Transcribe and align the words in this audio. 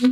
Aus 0.00 0.06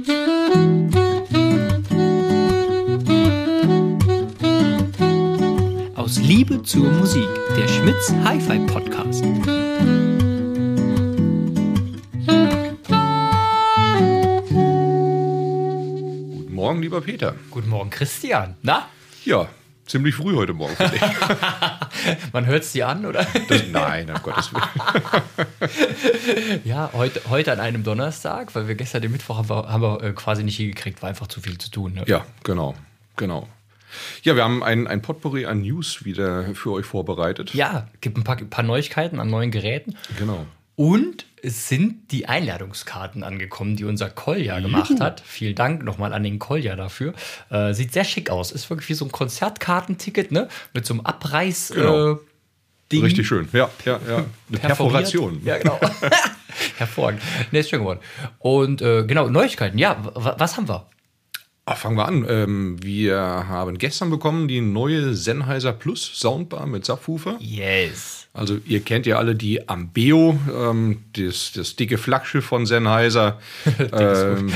Liebe 6.18 6.62
zur 6.62 6.90
Musik, 6.90 7.26
der 7.56 7.66
Schmitz 7.68 8.12
Hi-Fi 8.22 8.58
Podcast. 8.66 9.22
Guten 16.34 16.54
Morgen, 16.54 16.82
lieber 16.82 17.00
Peter. 17.00 17.34
Guten 17.50 17.70
Morgen, 17.70 17.88
Christian. 17.88 18.56
Na? 18.60 18.90
Ja, 19.24 19.48
ziemlich 19.88 20.14
früh 20.14 20.36
heute 20.36 20.52
Morgen. 20.52 20.76
Man 22.32 22.46
hört 22.46 22.62
es 22.62 22.72
dir 22.72 22.88
an, 22.88 23.06
oder? 23.06 23.26
Das, 23.48 23.62
nein, 23.70 24.10
um 24.10 24.22
Gottes 24.22 24.52
Willen. 24.52 24.64
Ja, 26.64 26.90
heute, 26.92 27.20
heute 27.28 27.52
an 27.52 27.60
einem 27.60 27.82
Donnerstag, 27.82 28.54
weil 28.54 28.68
wir 28.68 28.74
gestern 28.74 29.02
den 29.02 29.12
Mittwoch 29.12 29.38
haben 29.38 29.48
wir, 29.48 29.68
haben 29.68 29.82
wir 29.82 30.02
äh, 30.02 30.12
quasi 30.12 30.44
nicht 30.44 30.56
hingekriegt, 30.56 31.02
war 31.02 31.08
einfach 31.08 31.26
zu 31.26 31.40
viel 31.40 31.58
zu 31.58 31.70
tun. 31.70 31.94
Ne? 31.94 32.04
Ja, 32.06 32.24
genau, 32.44 32.74
genau. 33.16 33.48
Ja, 34.22 34.36
wir 34.36 34.44
haben 34.44 34.62
ein, 34.62 34.86
ein 34.86 35.00
Potpourri 35.00 35.46
an 35.46 35.62
News 35.62 36.04
wieder 36.04 36.54
für 36.54 36.72
euch 36.72 36.84
vorbereitet. 36.84 37.54
Ja, 37.54 37.88
gibt 38.00 38.18
ein 38.18 38.24
paar, 38.24 38.36
paar 38.36 38.64
Neuigkeiten 38.64 39.18
an 39.18 39.30
neuen 39.30 39.50
Geräten. 39.50 39.96
Genau. 40.18 40.46
Und 40.76 41.24
es 41.42 41.68
sind 41.68 42.12
die 42.12 42.26
Einladungskarten 42.26 43.22
angekommen, 43.22 43.76
die 43.76 43.84
unser 43.84 44.10
Kolja 44.10 44.60
gemacht 44.60 45.00
hat. 45.00 45.22
Vielen 45.24 45.54
Dank 45.54 45.84
nochmal 45.84 46.12
an 46.12 46.22
den 46.22 46.38
Kolja 46.38 46.76
dafür. 46.76 47.14
Äh, 47.50 47.72
sieht 47.74 47.92
sehr 47.92 48.04
schick 48.04 48.30
aus. 48.30 48.52
Ist 48.52 48.70
wirklich 48.70 48.88
wie 48.88 48.94
so 48.94 49.04
ein 49.04 49.12
Konzertkartenticket, 49.12 50.32
ne? 50.32 50.48
Mit 50.74 50.86
so 50.86 50.94
einem 50.94 51.06
Abreiß. 51.06 51.72
Genau. 51.74 52.12
Äh, 52.12 52.16
Ding. 52.90 53.04
Richtig 53.04 53.26
schön. 53.26 53.48
Ja, 53.52 53.68
ja, 53.84 54.00
ja. 54.08 54.16
Eine. 54.16 54.58
Perforation. 54.58 55.42
Ja, 55.44 55.58
genau. 55.58 55.78
Hervorragend. 56.76 57.22
Ne, 57.50 57.60
ist 57.60 57.70
schön 57.70 57.80
geworden. 57.80 58.00
Und 58.38 58.82
äh, 58.82 59.04
genau, 59.04 59.28
Neuigkeiten. 59.28 59.78
Ja, 59.78 59.96
was 60.14 60.56
haben 60.56 60.68
wir? 60.68 60.86
Ah, 61.70 61.74
fangen 61.74 61.98
wir 61.98 62.08
an. 62.08 62.24
Ähm, 62.26 62.82
wir 62.82 63.18
haben 63.18 63.76
gestern 63.76 64.08
bekommen 64.08 64.48
die 64.48 64.62
neue 64.62 65.12
Sennheiser 65.12 65.74
Plus 65.74 66.02
Soundbar 66.18 66.66
mit 66.66 66.86
Subwoofer. 66.86 67.36
Yes. 67.40 68.26
Also 68.32 68.58
ihr 68.66 68.80
kennt 68.80 69.04
ja 69.04 69.18
alle 69.18 69.34
die 69.34 69.68
Ambeo, 69.68 70.38
ähm, 70.56 71.02
das, 71.14 71.50
das 71.52 71.74
dicke 71.76 71.98
Flaggschiff 71.98 72.44
von 72.44 72.66
Sennheiser. 72.66 73.40
ähm, 73.92 74.50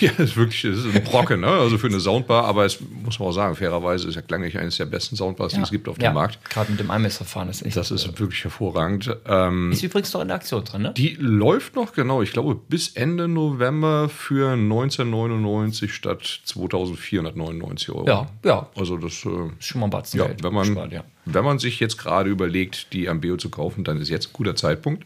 ja, 0.00 0.10
das 0.16 0.30
ist 0.30 0.36
wirklich 0.36 0.62
das 0.62 0.84
ist 0.84 0.96
ein 0.96 1.04
Brocken, 1.04 1.40
ne? 1.40 1.46
also 1.46 1.78
für 1.78 1.86
eine 1.86 2.00
Soundbar, 2.00 2.44
aber 2.44 2.64
es 2.64 2.78
muss 2.80 3.18
man 3.20 3.28
auch 3.28 3.32
sagen, 3.32 3.54
fairerweise 3.54 4.08
ist 4.08 4.16
ja 4.16 4.22
klanglich 4.22 4.58
eines 4.58 4.78
der 4.78 4.86
besten 4.86 5.16
Soundbars, 5.16 5.52
die 5.52 5.60
es 5.60 5.70
gibt 5.70 5.88
auf 5.88 5.96
dem 5.96 6.04
ja, 6.04 6.12
Markt. 6.12 6.40
Gerade 6.50 6.72
mit 6.72 6.80
dem 6.80 6.90
iMess-Verfahren 6.90 7.48
ist 7.48 7.64
echt. 7.64 7.76
Das 7.76 7.90
ist 7.90 8.18
wirklich 8.18 8.42
hervorragend. 8.42 9.16
Ähm, 9.26 9.70
ist 9.70 9.82
übrigens 9.82 10.12
noch 10.12 10.22
in 10.22 10.28
der 10.28 10.36
Aktion 10.36 10.64
drin, 10.64 10.82
ne? 10.82 10.94
die 10.96 11.16
läuft 11.20 11.76
noch, 11.76 11.92
genau, 11.92 12.22
ich 12.22 12.32
glaube, 12.32 12.56
bis 12.56 12.88
Ende 12.88 13.28
November 13.28 14.08
für 14.08 14.52
1999 14.52 15.94
statt 15.94 16.40
2499 16.50 17.90
Euro. 17.90 18.06
Ja, 18.06 18.28
ja. 18.44 18.68
Also 18.76 18.96
das 18.96 19.24
äh, 19.24 19.48
Ist 19.58 19.66
schon 19.66 19.80
mal 19.80 19.86
ein 19.86 19.90
Batzen 19.90 20.20
ja, 20.20 20.26
Geld 20.26 20.42
wenn 20.42 20.52
man, 20.52 20.66
gespart, 20.66 20.92
ja. 20.92 21.04
wenn 21.24 21.44
man 21.44 21.58
sich 21.58 21.80
jetzt 21.80 21.98
gerade 21.98 22.30
überlegt, 22.30 22.92
die 22.92 23.08
Ambeo 23.08 23.36
zu 23.36 23.50
kaufen, 23.50 23.84
dann 23.84 24.00
ist 24.00 24.08
jetzt 24.08 24.28
ein 24.28 24.32
guter 24.32 24.56
Zeitpunkt. 24.56 25.04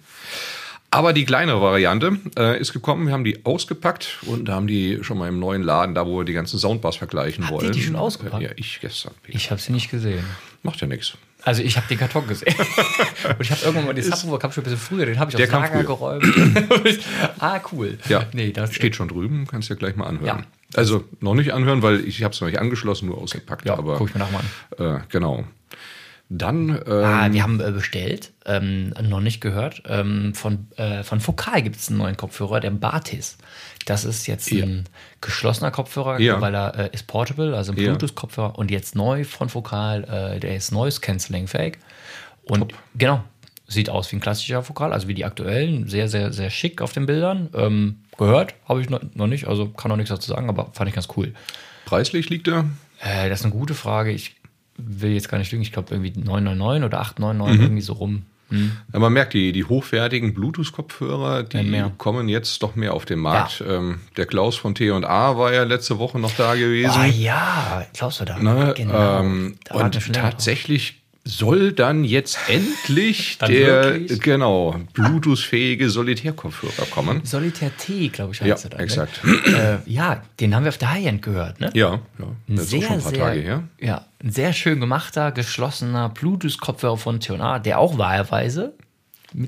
Aber 0.90 1.12
die 1.12 1.24
kleinere 1.24 1.60
Variante 1.60 2.18
äh, 2.38 2.60
ist 2.60 2.72
gekommen. 2.72 3.08
Wir 3.08 3.12
haben 3.14 3.24
die 3.24 3.44
ausgepackt 3.44 4.18
und 4.26 4.48
haben 4.48 4.68
die 4.68 5.00
schon 5.02 5.18
mal 5.18 5.28
im 5.28 5.40
neuen 5.40 5.62
Laden, 5.62 5.92
da 5.92 6.06
wo 6.06 6.18
wir 6.18 6.24
die 6.24 6.32
ganzen 6.32 6.56
Soundbars 6.56 6.96
vergleichen 6.96 7.44
Habt 7.44 7.52
wollen. 7.52 7.72
die 7.72 7.82
schon 7.82 7.96
ausgepackt? 7.96 8.40
Äh, 8.40 8.46
ja, 8.46 8.52
ich 8.54 8.78
gestern. 8.80 9.12
Ich 9.26 9.50
habe 9.50 9.60
sie 9.60 9.72
nicht 9.72 9.90
gesehen. 9.90 10.24
Macht 10.62 10.80
ja 10.80 10.86
nichts. 10.86 11.16
Also 11.42 11.62
ich 11.62 11.76
habe 11.76 11.86
den 11.88 11.98
Karton 11.98 12.26
gesehen. 12.26 12.54
und 13.28 13.40
ich 13.40 13.50
habe 13.50 13.60
irgendwann 13.62 13.86
mal 13.86 13.94
den 13.94 14.04
Subwoofer 14.04 14.38
kam 14.38 14.52
schon 14.52 14.62
ein 14.62 14.70
bisschen 14.70 14.78
früher, 14.78 15.04
den 15.04 15.18
habe 15.18 15.30
ich 15.30 15.48
kam 15.48 15.62
Lager 15.62 15.74
früher. 15.74 15.84
geräumt. 15.84 16.24
ah, 17.40 17.60
cool. 17.72 17.98
Ja, 18.08 18.26
Nee, 18.32 18.52
das 18.52 18.72
steht 18.72 18.94
schon 18.94 19.08
drüben, 19.08 19.46
kannst 19.46 19.68
du 19.68 19.74
ja 19.74 19.78
gleich 19.78 19.96
mal 19.96 20.06
anhören. 20.06 20.26
Ja. 20.26 20.44
Also 20.76 21.04
noch 21.20 21.34
nicht 21.34 21.52
anhören, 21.52 21.82
weil 21.82 22.00
ich 22.00 22.22
habe 22.22 22.34
es 22.34 22.40
noch 22.40 22.48
nicht 22.48 22.58
angeschlossen, 22.58 23.06
nur 23.06 23.18
ausgepackt. 23.18 23.64
Ja, 23.66 23.76
aber 23.78 23.96
guck 23.96 24.08
ich 24.08 24.14
mir 24.14 24.20
nachher 24.20 24.40
mal 24.78 24.96
äh, 24.96 25.00
genau. 25.08 25.44
Dann 26.30 26.70
ähm, 26.86 26.92
Ah, 27.04 27.30
wir 27.30 27.42
haben 27.42 27.60
äh, 27.60 27.70
bestellt, 27.70 28.32
ähm, 28.46 28.94
noch 29.02 29.20
nicht 29.20 29.40
gehört. 29.42 29.82
Ähm, 29.86 30.34
von, 30.34 30.66
äh, 30.76 31.02
von 31.02 31.20
Focal 31.20 31.60
gibt 31.62 31.76
es 31.76 31.88
einen 31.90 31.98
neuen 31.98 32.16
Kopfhörer, 32.16 32.60
der 32.60 32.70
Batis. 32.70 33.36
Das 33.84 34.04
ist 34.06 34.26
jetzt 34.26 34.50
ein 34.50 34.84
geschlossener 35.20 35.70
Kopfhörer, 35.70 36.18
Ja. 36.20 36.40
weil 36.40 36.54
er 36.54 36.78
äh, 36.78 36.90
ist 36.92 37.06
portable, 37.06 37.54
also 37.54 37.72
ein 37.72 37.78
Ja. 37.78 37.90
Bluetooth-Kopfhörer. 37.90 38.58
Und 38.58 38.70
jetzt 38.70 38.96
neu 38.96 39.24
von 39.24 39.50
Focal, 39.50 40.04
äh, 40.04 40.40
der 40.40 40.56
ist 40.56 40.72
Noise 40.72 41.00
Cancelling 41.00 41.46
fähig. 41.46 41.78
Und 42.44 42.72
genau, 42.96 43.22
sieht 43.66 43.88
aus 43.90 44.10
wie 44.12 44.16
ein 44.16 44.20
klassischer 44.20 44.62
Fokal, 44.62 44.92
also 44.92 45.08
wie 45.08 45.14
die 45.14 45.24
aktuellen. 45.24 45.88
Sehr, 45.88 46.08
sehr, 46.08 46.32
sehr 46.32 46.50
schick 46.50 46.82
auf 46.82 46.92
den 46.92 47.06
Bildern. 47.06 47.48
Ähm, 47.54 47.96
gehört 48.18 48.54
habe 48.68 48.80
ich 48.80 48.90
noch, 48.90 49.00
noch 49.14 49.26
nicht, 49.26 49.46
also 49.46 49.68
kann 49.68 49.88
noch 49.88 49.96
nichts 49.96 50.10
dazu 50.10 50.28
sagen, 50.30 50.48
aber 50.48 50.70
fand 50.72 50.88
ich 50.88 50.94
ganz 50.94 51.08
cool. 51.16 51.32
preislich 51.86 52.28
liegt 52.30 52.48
er. 52.48 52.66
Äh, 53.00 53.28
das 53.28 53.40
ist 53.40 53.46
eine 53.46 53.54
gute 53.54 53.74
Frage. 53.74 54.10
Ich 54.10 54.36
will 54.76 55.12
jetzt 55.12 55.28
gar 55.28 55.38
nicht 55.38 55.50
lügen. 55.52 55.62
Ich 55.62 55.72
glaube 55.72 55.94
irgendwie 55.94 56.10
999 56.10 56.84
oder 56.84 57.00
899 57.00 57.62
irgendwie 57.62 57.82
so 57.82 57.92
rum. 57.94 58.22
Hm. 58.50 58.72
Ja, 58.92 58.98
man 58.98 59.12
merkt, 59.12 59.32
die, 59.32 59.52
die 59.52 59.64
hochwertigen 59.64 60.34
Bluetooth-Kopfhörer, 60.34 61.44
die 61.44 61.62
mehr. 61.62 61.90
kommen 61.96 62.28
jetzt 62.28 62.62
doch 62.62 62.74
mehr 62.76 62.92
auf 62.92 63.06
den 63.06 63.18
Markt. 63.18 63.64
Ähm, 63.66 64.00
der 64.16 64.26
Klaus 64.26 64.56
von 64.56 64.74
T&A 64.74 65.38
war 65.38 65.52
ja 65.52 65.64
letzte 65.64 65.98
Woche 65.98 66.18
noch 66.18 66.32
da 66.36 66.54
gewesen. 66.54 66.94
Ah 66.94 67.06
ja, 67.06 67.86
glaubst 67.94 68.20
du 68.20 68.26
da? 68.26 68.38
Ne? 68.38 68.74
Genau. 68.76 69.20
Ähm, 69.20 69.56
Da 69.64 69.76
und 69.76 70.12
tatsächlich 70.12 71.02
soll 71.26 71.72
dann 71.72 72.04
jetzt 72.04 72.38
endlich 72.48 73.38
Dann 73.38 73.50
der 73.50 73.84
wirklich? 73.94 74.20
genau 74.20 74.76
Bluetooth-fähige 74.92 75.88
Solitärkopfhörer 75.88 76.86
kommen. 76.90 77.22
Solitär 77.24 77.74
T, 77.76 78.08
glaube 78.08 78.34
ich, 78.34 78.40
Ja, 78.40 78.52
heißt 78.54 78.64
er 78.64 78.70
dann. 78.70 78.80
exakt. 78.80 79.24
Ne? 79.24 79.80
äh, 79.86 79.90
ja, 79.90 80.22
den 80.40 80.54
haben 80.54 80.64
wir 80.64 80.68
auf 80.68 80.78
der 80.78 80.90
High-End 80.92 81.22
gehört, 81.22 81.60
ne? 81.60 81.70
Ja, 81.74 82.00
ja. 82.18 82.26
Ein 82.48 82.58
auch 82.58 82.64
schon 82.68 82.82
ein 82.84 83.02
paar 83.02 83.12
Tage 83.12 83.40
her. 83.40 83.62
Ja, 83.80 84.04
ein 84.22 84.30
sehr 84.30 84.52
schön 84.52 84.80
gemachter, 84.80 85.32
geschlossener 85.32 86.10
Bluetooth-Kopfhörer 86.10 86.98
von 86.98 87.20
T&A, 87.20 87.58
der 87.58 87.78
auch 87.78 87.96
wahlweise 87.96 88.74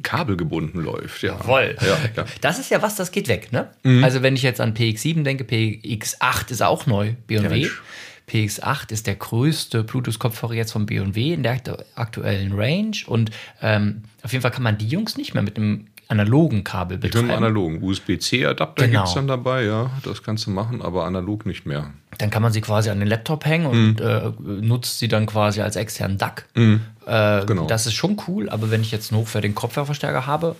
Kabelgebunden 0.03 0.82
läuft, 0.82 1.22
ja. 1.22 1.37
Voll. 1.37 1.76
Ja, 1.81 1.98
ja. 2.16 2.25
Das 2.41 2.58
ist 2.58 2.70
ja 2.70 2.82
was, 2.82 2.97
das 2.97 3.12
geht 3.12 3.28
weg, 3.28 3.53
ne? 3.53 3.70
Mhm. 3.84 4.03
Also 4.03 4.22
wenn 4.22 4.34
ich 4.34 4.43
jetzt 4.43 4.60
an 4.60 4.75
PX7 4.75 5.22
denke, 5.22 5.44
PX8 5.44 6.50
ist 6.50 6.62
auch 6.62 6.87
neu, 6.87 7.08
Ja, 7.08 7.14
B&W. 7.26 7.48
Mensch. 7.60 7.82
PX8 8.28 8.91
ist 8.92 9.06
der 9.06 9.14
größte 9.16 9.84
Bluetooth-Kopfhörer 9.84 10.54
jetzt 10.54 10.72
von 10.72 10.87
B&W 10.87 11.32
in 11.32 11.42
der 11.42 11.56
aktu- 11.59 11.82
aktuellen 11.94 12.53
Range 12.53 12.97
und 13.06 13.31
ähm, 13.62 14.03
auf 14.22 14.32
jeden 14.32 14.42
Fall 14.42 14.50
kann 14.50 14.62
man 14.64 14.78
die 14.78 14.88
Jungs 14.88 15.16
nicht 15.16 15.34
mehr 15.34 15.42
mit 15.42 15.56
einem 15.56 15.87
analogen 16.09 16.62
Kabel 16.62 16.98
Mit 16.98 17.14
einem 17.16 17.26
betreiben. 17.26 17.44
analogen 17.44 17.82
USB-C-Adapter 17.82 18.87
Genau. 18.87 19.00
gibt 19.00 19.09
es 19.09 19.14
dann 19.14 19.26
dabei, 19.26 19.64
ja. 19.64 19.91
Das 20.04 20.22
kannst 20.22 20.47
du 20.47 20.50
machen, 20.50 20.81
aber 20.82 21.04
analog 21.04 21.47
nicht 21.47 21.66
mehr. 21.66 21.91
Dann 22.19 22.31
kann 22.31 22.42
man 22.42 22.53
sie 22.53 22.60
quasi 22.60 22.91
an 22.91 23.00
den 23.00 23.09
Laptop 23.09 23.44
hängen 23.44 23.66
und 23.66 24.00
äh, 24.00 24.31
nutzt 24.41 24.98
sie 25.00 25.08
dann 25.08 25.26
quasi 25.26 25.60
als 25.62 25.75
externen 25.76 26.16
DAC. 26.19 26.47
Äh, 26.54 27.44
Genau. 27.47 27.66
Das 27.66 27.87
ist 27.87 27.94
schon 27.94 28.20
cool, 28.28 28.48
aber 28.48 28.70
wenn 28.70 28.81
ich 28.82 28.91
jetzt 28.93 29.12
einen 29.12 29.20
hochwertigen 29.20 29.54
Kopfhörerverstärker 29.56 30.26
habe, 30.26 30.54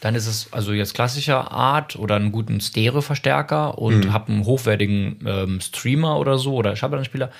dann 0.00 0.14
ist 0.14 0.26
es 0.26 0.52
also 0.52 0.72
jetzt 0.72 0.94
klassischer 0.94 1.50
Art 1.52 1.96
oder 1.96 2.16
einen 2.16 2.32
guten 2.32 2.60
Stereo-Verstärker 2.60 3.78
und 3.78 4.12
habe 4.12 4.32
einen 4.32 4.44
hochwertigen 4.44 5.18
ähm, 5.26 5.60
Streamer 5.60 6.18
oder 6.18 6.38
so 6.38 6.54
oder 6.54 6.76
Schallplattenspieler 6.76 7.30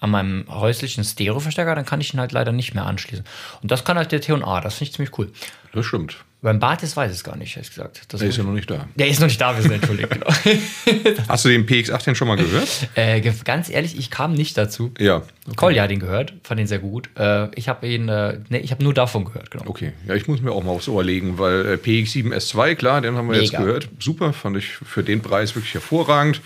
an 0.00 0.10
meinem 0.10 0.44
häuslichen 0.48 1.04
Stereo-Verstärker, 1.04 1.76
dann 1.76 1.86
kann 1.86 2.00
ich 2.00 2.12
ihn 2.12 2.18
halt 2.18 2.32
leider 2.32 2.50
nicht 2.50 2.74
mehr 2.74 2.86
anschließen. 2.86 3.24
Und 3.62 3.70
das 3.70 3.84
kann 3.84 3.96
halt 3.96 4.10
der 4.10 4.20
T&A, 4.20 4.60
das 4.60 4.74
finde 4.74 4.88
ich 4.88 4.94
ziemlich 4.94 5.16
cool. 5.16 5.30
Das 5.72 5.86
stimmt. 5.86 6.16
Beim 6.42 6.58
Batis 6.58 6.96
weiß 6.96 7.12
ich 7.12 7.18
es 7.18 7.24
gar 7.24 7.36
nicht, 7.36 7.56
ehrlich 7.56 7.70
gesagt. 7.70 8.02
Das 8.08 8.18
Der 8.18 8.28
ist 8.28 8.36
ja 8.36 8.42
noch 8.42 8.52
nicht 8.52 8.68
da. 8.68 8.88
der 8.96 9.06
ist 9.06 9.20
noch 9.20 9.28
nicht 9.28 9.40
da, 9.40 9.54
wir 9.54 9.62
sind 9.62 9.70
entschuldigt, 9.72 10.10
genau. 10.10 10.26
Hast 11.28 11.44
du 11.44 11.48
den 11.48 11.66
PX8 11.66 12.04
denn 12.04 12.14
schon 12.16 12.26
mal 12.26 12.36
gehört? 12.36 12.68
äh, 12.96 13.20
ganz 13.20 13.70
ehrlich, 13.70 13.96
ich 13.96 14.10
kam 14.10 14.32
nicht 14.34 14.58
dazu. 14.58 14.92
ja. 14.98 15.22
Kolja 15.56 15.82
hat 15.82 15.90
ihn 15.90 15.98
gehört, 15.98 16.34
fand 16.44 16.60
ihn 16.60 16.68
sehr 16.68 16.78
gut. 16.78 17.10
Äh, 17.18 17.48
ich 17.56 17.68
habe 17.68 17.88
ihn, 17.88 18.08
äh, 18.08 18.38
nee, 18.48 18.58
ich 18.58 18.70
habe 18.70 18.84
nur 18.84 18.94
davon 18.94 19.24
gehört, 19.24 19.50
genau. 19.50 19.64
Okay, 19.66 19.92
ja, 20.06 20.14
ich 20.14 20.28
muss 20.28 20.40
mir 20.40 20.52
auch 20.52 20.62
mal 20.62 20.70
aufs 20.70 20.86
Ohr 20.88 21.02
legen, 21.02 21.36
weil 21.36 21.66
äh, 21.66 21.74
PX7S2, 21.74 22.76
klar, 22.76 23.00
den 23.00 23.16
haben 23.16 23.28
wir 23.28 23.40
jetzt 23.40 23.52
Mega. 23.52 23.64
gehört. 23.64 23.88
Super, 23.98 24.32
fand 24.32 24.56
ich 24.56 24.66
für 24.68 25.02
den 25.02 25.20
Preis 25.20 25.54
wirklich 25.56 25.74
hervorragend. 25.74 26.40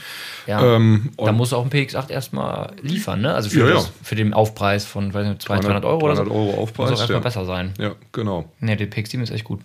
Ja, 0.46 0.76
Ähm, 0.76 1.10
da 1.18 1.32
muss 1.32 1.52
auch 1.52 1.62
ein 1.64 1.70
PX8 1.70 2.10
erstmal 2.10 2.72
liefern, 2.80 3.20
ne? 3.20 3.34
Also 3.34 3.50
für, 3.50 3.60
Ja, 3.60 3.66
ja. 3.68 3.74
Das, 3.74 3.92
für 4.02 4.14
den 4.14 4.32
Aufpreis 4.32 4.86
von 4.86 5.12
weiß 5.12 5.26
nicht, 5.26 5.42
200, 5.42 5.66
300 5.66 5.84
Euro 5.84 6.04
oder 6.04 6.16
so. 6.16 6.22
300 6.22 6.34
Euro 6.38 6.54
Aufpreis, 6.62 6.90
Muss 6.90 6.98
auch 6.98 7.02
erstmal 7.02 7.18
ja. 7.18 7.22
besser 7.22 7.44
sein. 7.44 7.74
ja, 7.78 7.94
genau. 8.12 8.50
Ne, 8.60 8.76
der 8.76 8.90
PX7 8.90 9.22
ist 9.22 9.30
echt 9.30 9.44
gut. 9.44 9.60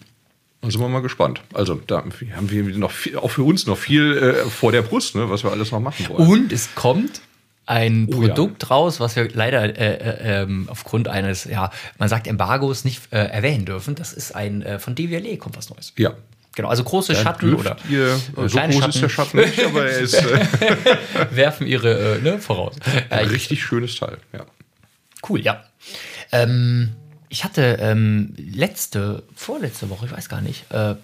Da 0.61 0.69
sind 0.69 0.79
wir 0.79 0.87
mal 0.89 1.01
gespannt. 1.01 1.41
Also 1.53 1.75
da 1.87 2.03
haben 2.35 2.49
wir 2.51 2.63
noch 2.77 2.91
viel, 2.91 3.17
auch 3.17 3.31
für 3.31 3.43
uns 3.43 3.65
noch 3.65 3.77
viel 3.77 4.17
äh, 4.17 4.33
vor 4.49 4.71
der 4.71 4.83
Brust, 4.83 5.15
ne, 5.15 5.29
was 5.29 5.43
wir 5.43 5.51
alles 5.51 5.71
noch 5.71 5.79
machen 5.79 6.07
wollen. 6.09 6.29
Und 6.29 6.51
es 6.53 6.75
kommt 6.75 7.21
ein 7.65 8.07
Oh 8.11 8.21
ja. 8.21 8.27
Produkt 8.27 8.69
raus, 8.69 8.99
was 8.99 9.15
wir 9.15 9.29
leider 9.33 9.63
äh, 9.63 9.93
äh, 9.95 10.41
ähm, 10.43 10.67
aufgrund 10.69 11.07
eines, 11.07 11.45
ja, 11.45 11.71
man 11.97 12.09
sagt 12.09 12.27
Embargos 12.27 12.83
nicht 12.83 13.01
äh, 13.11 13.17
erwähnen 13.17 13.65
dürfen. 13.65 13.95
Das 13.95 14.13
ist 14.13 14.35
ein, 14.35 14.61
äh, 14.61 14.77
von 14.77 14.93
DVLE 14.93 15.37
kommt 15.37 15.57
was 15.57 15.69
Neues. 15.69 15.93
ja. 15.97 16.13
Genau, 16.53 16.67
also 16.67 16.83
große 16.83 17.13
Da 17.13 17.21
Schatten 17.21 17.55
oder 17.55 17.77
ihr, 17.89 18.07
äh, 18.07 18.17
so 18.35 18.45
kleine 18.47 18.73
groß 18.73 18.87
ist 18.87 19.01
der 19.01 19.07
Schatten 19.07 19.37
nicht, 19.37 19.63
aber 19.63 19.89
er 19.89 19.99
ist 19.99 20.15
äh, 20.15 20.45
werfen 21.31 21.65
ihre 21.65 22.17
äh, 22.17 22.21
ne, 22.21 22.39
voraus. 22.39 22.75
Ein 23.09 23.29
richtig 23.29 23.63
schönes 23.63 23.95
Teil. 23.95 24.17
Ja. 24.33 24.45
Cool, 25.27 25.39
ja. 25.39 25.63
Ähm, 26.33 26.91
ich 27.31 27.45
hatte 27.45 27.77
ähm, 27.79 28.33
letzte, 28.35 29.23
vorletzte 29.33 29.89
Woche, 29.89 30.05
ich 30.05 30.11
weiß 30.11 30.27
gar 30.27 30.41
nicht, 30.41 30.69
äh, 30.69 30.95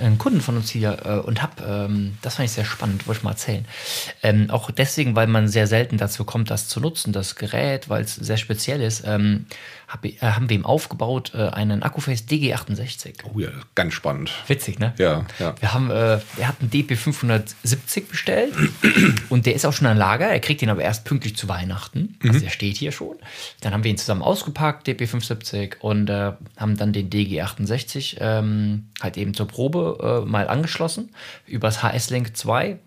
einen 0.00 0.16
Kunden 0.16 0.40
von 0.40 0.56
uns 0.56 0.70
hier 0.70 0.98
äh, 1.04 1.18
und 1.18 1.42
habe, 1.42 1.62
ähm, 1.62 2.16
das 2.22 2.36
fand 2.36 2.48
ich 2.48 2.52
sehr 2.52 2.64
spannend, 2.64 3.06
wollte 3.06 3.18
ich 3.18 3.24
mal 3.24 3.32
erzählen. 3.32 3.66
Ähm, 4.22 4.48
auch 4.48 4.70
deswegen, 4.70 5.14
weil 5.16 5.26
man 5.26 5.48
sehr 5.48 5.66
selten 5.66 5.98
dazu 5.98 6.24
kommt, 6.24 6.50
das 6.50 6.68
zu 6.68 6.80
nutzen, 6.80 7.12
das 7.12 7.34
Gerät, 7.34 7.90
weil 7.90 8.04
es 8.04 8.14
sehr 8.14 8.38
speziell 8.38 8.80
ist, 8.80 9.04
ähm, 9.06 9.44
hab, 9.86 10.04
äh, 10.04 10.16
haben 10.20 10.48
wir 10.48 10.56
ihm 10.56 10.64
aufgebaut 10.64 11.32
äh, 11.34 11.48
einen 11.48 11.82
Akkuface 11.82 12.24
DG68. 12.26 13.24
Oh 13.32 13.38
ja, 13.38 13.50
ganz 13.74 13.92
spannend. 13.92 14.30
Witzig, 14.46 14.78
ne? 14.78 14.94
Ja, 14.98 15.26
ja. 15.38 15.54
Wir 15.60 15.74
haben, 15.74 15.90
äh, 15.90 16.20
er 16.38 16.48
hat 16.48 16.56
einen 16.60 16.70
DP570 16.70 18.08
bestellt 18.08 18.54
und 19.28 19.46
der 19.46 19.54
ist 19.54 19.66
auch 19.66 19.72
schon 19.72 19.86
an 19.86 19.96
Lager. 19.96 20.26
Er 20.26 20.40
kriegt 20.40 20.62
ihn 20.62 20.70
aber 20.70 20.82
erst 20.82 21.04
pünktlich 21.04 21.36
zu 21.36 21.48
Weihnachten. 21.48 22.18
Also 22.22 22.40
der 22.40 22.50
steht 22.50 22.76
hier 22.76 22.92
schon. 22.92 23.16
Dann 23.60 23.72
haben 23.72 23.84
wir 23.84 23.90
ihn 23.90 23.98
zusammen 23.98 24.22
ausgepackt, 24.22 24.88
DP570, 24.88 25.65
und 25.80 26.08
äh, 26.08 26.32
haben 26.56 26.76
dann 26.76 26.92
den 26.92 27.10
DG68 27.10 28.16
ähm, 28.20 28.88
halt 29.00 29.16
eben 29.16 29.34
zur 29.34 29.48
Probe 29.48 30.22
äh, 30.24 30.28
mal 30.28 30.48
angeschlossen 30.48 31.10
übers 31.46 31.82
HS-Link 31.82 32.36
2. 32.36 32.78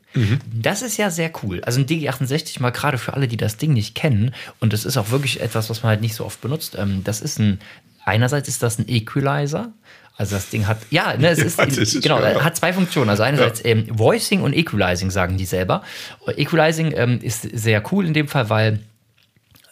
Das 0.52 0.82
ist 0.82 0.98
ja 0.98 1.12
sehr 1.12 1.32
cool. 1.44 1.62
Also 1.64 1.80
ein 1.80 1.86
DG68 1.86 2.62
mal 2.62 2.72
gerade 2.72 2.98
für 2.98 3.14
alle, 3.14 3.28
die 3.28 3.38
das 3.38 3.58
Ding 3.58 3.74
nicht 3.74 3.94
kennen. 3.94 4.34
Und 4.60 4.74
das 4.74 4.86
ist 4.86 4.98
auch 4.98 5.12
wirklich 5.12 5.40
etwas, 5.40 5.70
was 5.70 5.84
man 5.84 5.92
halt 5.92 6.02
nicht 6.02 6.16
so 6.16 6.26
oft 6.26 6.42
benutzt. 6.42 6.76
Ähm, 6.78 7.04
das 7.04 7.22
ist 7.22 7.40
ein, 7.40 7.60
einerseits 8.06 8.50
ist 8.50 8.64
das 8.64 8.80
ein 8.80 8.88
Equalizer. 8.88 9.72
Also 10.18 10.36
das 10.36 10.50
Ding 10.50 10.68
hat, 10.68 10.80
ja, 10.90 11.16
ne, 11.16 11.30
es 11.30 11.40
ist, 11.40 11.60
das 11.60 11.78
ist 11.78 12.02
genau, 12.02 12.20
ja. 12.20 12.44
hat 12.44 12.58
zwei 12.58 12.74
Funktionen. 12.74 13.10
Also 13.10 13.24
einerseits 13.24 13.64
ähm, 13.64 13.86
Voicing 13.90 14.42
und 14.42 14.54
Equalizing 14.54 15.12
sagen 15.12 15.38
die 15.38 15.46
selber. 15.46 15.84
Equalizing 16.36 16.92
ähm, 16.94 17.20
ist 17.22 17.44
sehr 17.44 17.82
cool 17.94 18.06
in 18.06 18.14
dem 18.14 18.28
Fall, 18.28 18.50
weil 18.50 18.80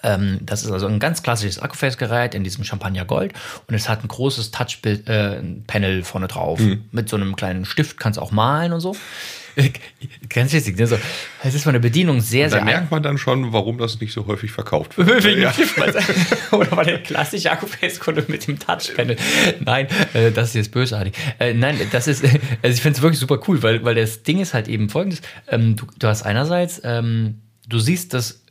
ähm, 0.07 0.39
das 0.42 0.63
ist 0.63 0.71
also 0.71 0.88
ein 0.88 1.00
ganz 1.00 1.21
klassisches 1.21 1.59
Akkuface-Gerät 1.59 2.33
in 2.33 2.44
diesem 2.44 2.63
Champagner 2.63 3.04
Gold 3.06 3.33
und 3.68 3.75
es 3.75 3.89
hat 3.89 4.04
ein 4.04 4.07
großes 4.07 4.51
Touch-Panel 4.51 6.04
vorne 6.04 6.27
drauf. 6.27 6.59
Mhm. 6.59 6.86
Mit 6.92 7.09
so 7.09 7.18
einem 7.18 7.36
kleinen 7.36 7.65
Stift 7.65 8.00
kannst 8.00 8.18
du 8.18 8.21
auch 8.21 8.31
malen 8.31 8.71
und 8.71 8.80
so. 8.80 8.95
Ganz 10.30 10.54
witzig, 10.54 10.77
ne? 10.77 10.88
so, 10.88 10.98
es 11.44 11.56
ist 11.56 11.63
von 11.63 11.74
der 11.74 11.80
Bedienung 11.80 12.21
sehr, 12.21 12.45
Da 12.45 12.57
sehr 12.57 12.63
merkt 12.63 12.92
man 12.92 13.01
dann 13.01 13.18
schon, 13.18 13.51
warum 13.54 13.77
das 13.80 14.00
nicht 14.00 14.13
so 14.13 14.27
häufig 14.27 14.51
verkauft 14.51 14.98
wird. 14.98 15.24
Wegen 15.24 15.42
ja. 15.42 15.54
Oder 16.51 16.71
war 16.71 16.86
der 16.86 17.01
klassische 17.01 17.51
Akkuface-Kunde 17.51 18.25
mit 18.27 18.48
dem 18.48 18.60
Touchpanel? 18.60 19.18
Nein, 19.60 19.88
äh, 20.13 20.31
das 20.31 20.50
ist 20.50 20.56
jetzt 20.56 20.71
bösartig. 20.71 21.15
Äh, 21.39 21.53
nein, 21.53 21.80
das 21.92 22.07
ist, 22.07 22.24
also 22.24 22.38
ich 22.75 22.81
finde 22.81 22.98
es 22.98 23.01
wirklich 23.01 23.19
super 23.19 23.39
cool, 23.48 23.62
weil, 23.63 23.83
weil 23.83 23.95
das 23.95 24.24
Ding 24.24 24.39
ist 24.39 24.53
halt 24.53 24.68
eben 24.68 24.89
folgendes. 24.89 25.21
Ähm, 25.50 25.75
du, 25.75 25.88
du 25.98 26.07
hast 26.07 26.21
einerseits, 26.24 26.80
ähm, 26.83 27.42
du 27.68 27.80
siehst 27.80 28.13
das, 28.13 28.44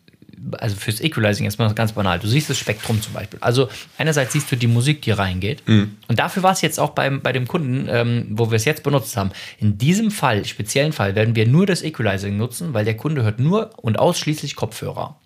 also 0.59 0.77
fürs 0.77 1.01
Equalizing 1.01 1.45
erstmal 1.45 1.73
ganz 1.75 1.93
banal, 1.93 2.19
du 2.19 2.27
siehst 2.29 2.49
das 2.51 2.59
Spektrum 2.59 3.01
zum 3.03 3.13
Beispiel. 3.15 3.39
Also 3.43 3.69
einerseits 3.99 4.33
siehst 4.33 4.51
du 4.53 4.57
die 4.57 4.67
Musik, 4.67 5.03
die 5.03 5.11
reingeht. 5.11 5.63
Und 5.67 5.97
dafür 6.09 6.43
war 6.43 6.53
es 6.53 6.61
jetzt 6.61 6.79
auch 6.79 6.91
beim, 6.91 7.21
bei 7.23 7.33
dem 7.33 7.49
Kunden, 7.49 7.87
ähm, 7.91 8.27
wo 8.31 8.51
wir 8.51 8.57
es 8.57 8.65
jetzt 8.65 8.83
benutzt 8.83 9.17
haben. 9.17 9.31
In 9.59 9.79
diesem 9.79 10.11
Fall, 10.11 10.45
speziellen 10.45 10.93
Fall, 10.93 11.15
werden 11.15 11.35
wir 11.35 11.47
nur 11.47 11.67
das 11.67 11.83
Equalizing 11.83 12.37
nutzen, 12.37 12.75
weil 12.75 12.85
der 12.85 12.97
Kunde 12.97 13.23
hört 13.23 13.41
nur 13.41 13.71
und 13.79 13.99
ausschließlich 13.99 14.57
Kopfhörer. 14.57 15.17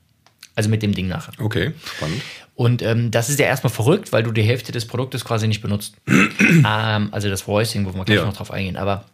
Also 0.57 0.69
mit 0.69 0.83
dem 0.83 0.95
Ding 0.95 1.09
nachher. 1.09 1.33
Okay, 1.39 1.73
spannend. 1.97 2.23
Und 2.55 2.83
ähm, 2.83 3.11
das 3.11 3.31
ist 3.31 3.39
ja 3.39 3.47
erstmal 3.47 3.73
verrückt, 3.73 4.13
weil 4.13 4.23
du 4.23 4.33
die 4.33 4.43
Hälfte 4.43 4.73
des 4.73 4.85
Produktes 4.87 5.25
quasi 5.25 5.49
nicht 5.49 5.63
benutzt. 5.63 5.95
ähm, 6.09 7.09
also 7.11 7.29
das 7.31 7.47
Voicing, 7.47 7.87
wo 7.87 7.95
wir 7.95 8.05
gleich 8.05 8.19
Ja. 8.19 8.25
noch 8.27 8.37
drauf 8.37 8.51
eingehen. 8.51 8.77
Aber 8.77 9.05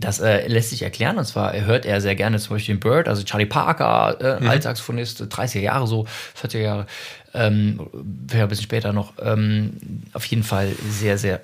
das 0.00 0.20
äh, 0.20 0.46
lässt 0.46 0.70
sich 0.70 0.82
erklären. 0.82 1.18
Und 1.18 1.24
zwar 1.24 1.54
hört 1.54 1.84
er 1.84 2.00
sehr 2.00 2.14
gerne 2.14 2.38
zum 2.38 2.56
Beispiel 2.56 2.76
den 2.76 2.80
Bird, 2.80 3.08
also 3.08 3.22
Charlie 3.22 3.46
Parker, 3.46 4.16
äh, 4.20 4.46
Altsaxophonist, 4.46 5.22
30er 5.22 5.60
Jahre 5.60 5.86
so, 5.86 6.06
40er 6.40 6.58
Jahre, 6.58 6.86
ähm, 7.34 7.88
vielleicht 8.28 8.42
ein 8.42 8.48
bisschen 8.48 8.64
später 8.64 8.92
noch. 8.92 9.14
Ähm, 9.20 10.02
auf 10.12 10.24
jeden 10.26 10.42
Fall 10.44 10.72
sehr, 10.88 11.18
sehr 11.18 11.40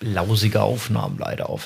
lausige 0.00 0.62
Aufnahmen 0.62 1.18
leider 1.18 1.48
auf. 1.48 1.64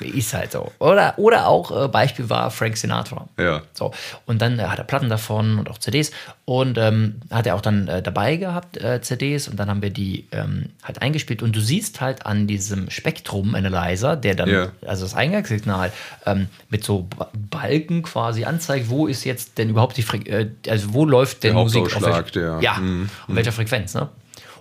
Ist 0.00 0.34
halt 0.34 0.52
so. 0.52 0.72
Oder, 0.78 1.14
oder 1.18 1.46
auch 1.46 1.84
äh, 1.84 1.88
Beispiel 1.88 2.28
war 2.28 2.50
Frank 2.50 2.76
Sinatra. 2.76 3.28
Ja. 3.38 3.62
So. 3.72 3.92
Und 4.26 4.42
dann 4.42 4.58
äh, 4.58 4.64
hat 4.64 4.78
er 4.78 4.84
Platten 4.84 5.08
davon 5.08 5.58
und 5.58 5.70
auch 5.70 5.78
CDs. 5.78 6.10
Und 6.44 6.76
ähm, 6.78 7.20
hat 7.30 7.46
er 7.46 7.54
auch 7.54 7.60
dann 7.60 7.88
äh, 7.88 8.02
dabei 8.02 8.36
gehabt, 8.36 8.76
äh, 8.76 9.00
CDs. 9.00 9.48
Und 9.48 9.56
dann 9.58 9.68
haben 9.70 9.82
wir 9.82 9.90
die 9.90 10.26
ähm, 10.32 10.70
halt 10.82 11.00
eingespielt. 11.00 11.42
Und 11.42 11.54
du 11.54 11.60
siehst 11.60 12.00
halt 12.00 12.26
an 12.26 12.46
diesem 12.46 12.90
Spektrum-Analyzer, 12.90 14.16
der 14.16 14.34
dann, 14.34 14.48
Ja. 14.48 14.68
also 14.86 15.04
das 15.04 15.14
Eingangssignal, 15.14 15.92
ähm, 16.26 16.48
mit 16.70 16.84
so 16.84 17.02
Ba- 17.16 17.30
Balken 17.32 18.02
quasi 18.02 18.44
anzeigt, 18.44 18.88
wo 18.88 19.06
ist 19.06 19.24
jetzt 19.24 19.58
denn 19.58 19.70
überhaupt 19.70 19.96
die 19.96 20.02
Fre 20.02 20.18
äh, 20.18 20.50
also 20.68 20.92
wo 20.94 21.04
läuft 21.04 21.44
denn 21.44 21.54
Der 21.54 21.62
Musik 21.62 21.82
auf 21.84 22.02
welcher, 22.02 22.22
der- 22.22 22.58
ja, 22.60 22.74
Mhm. 22.78 23.08
auf 23.28 23.34
welcher 23.34 23.52
Frequenz, 23.52 23.94
ne? 23.94 24.08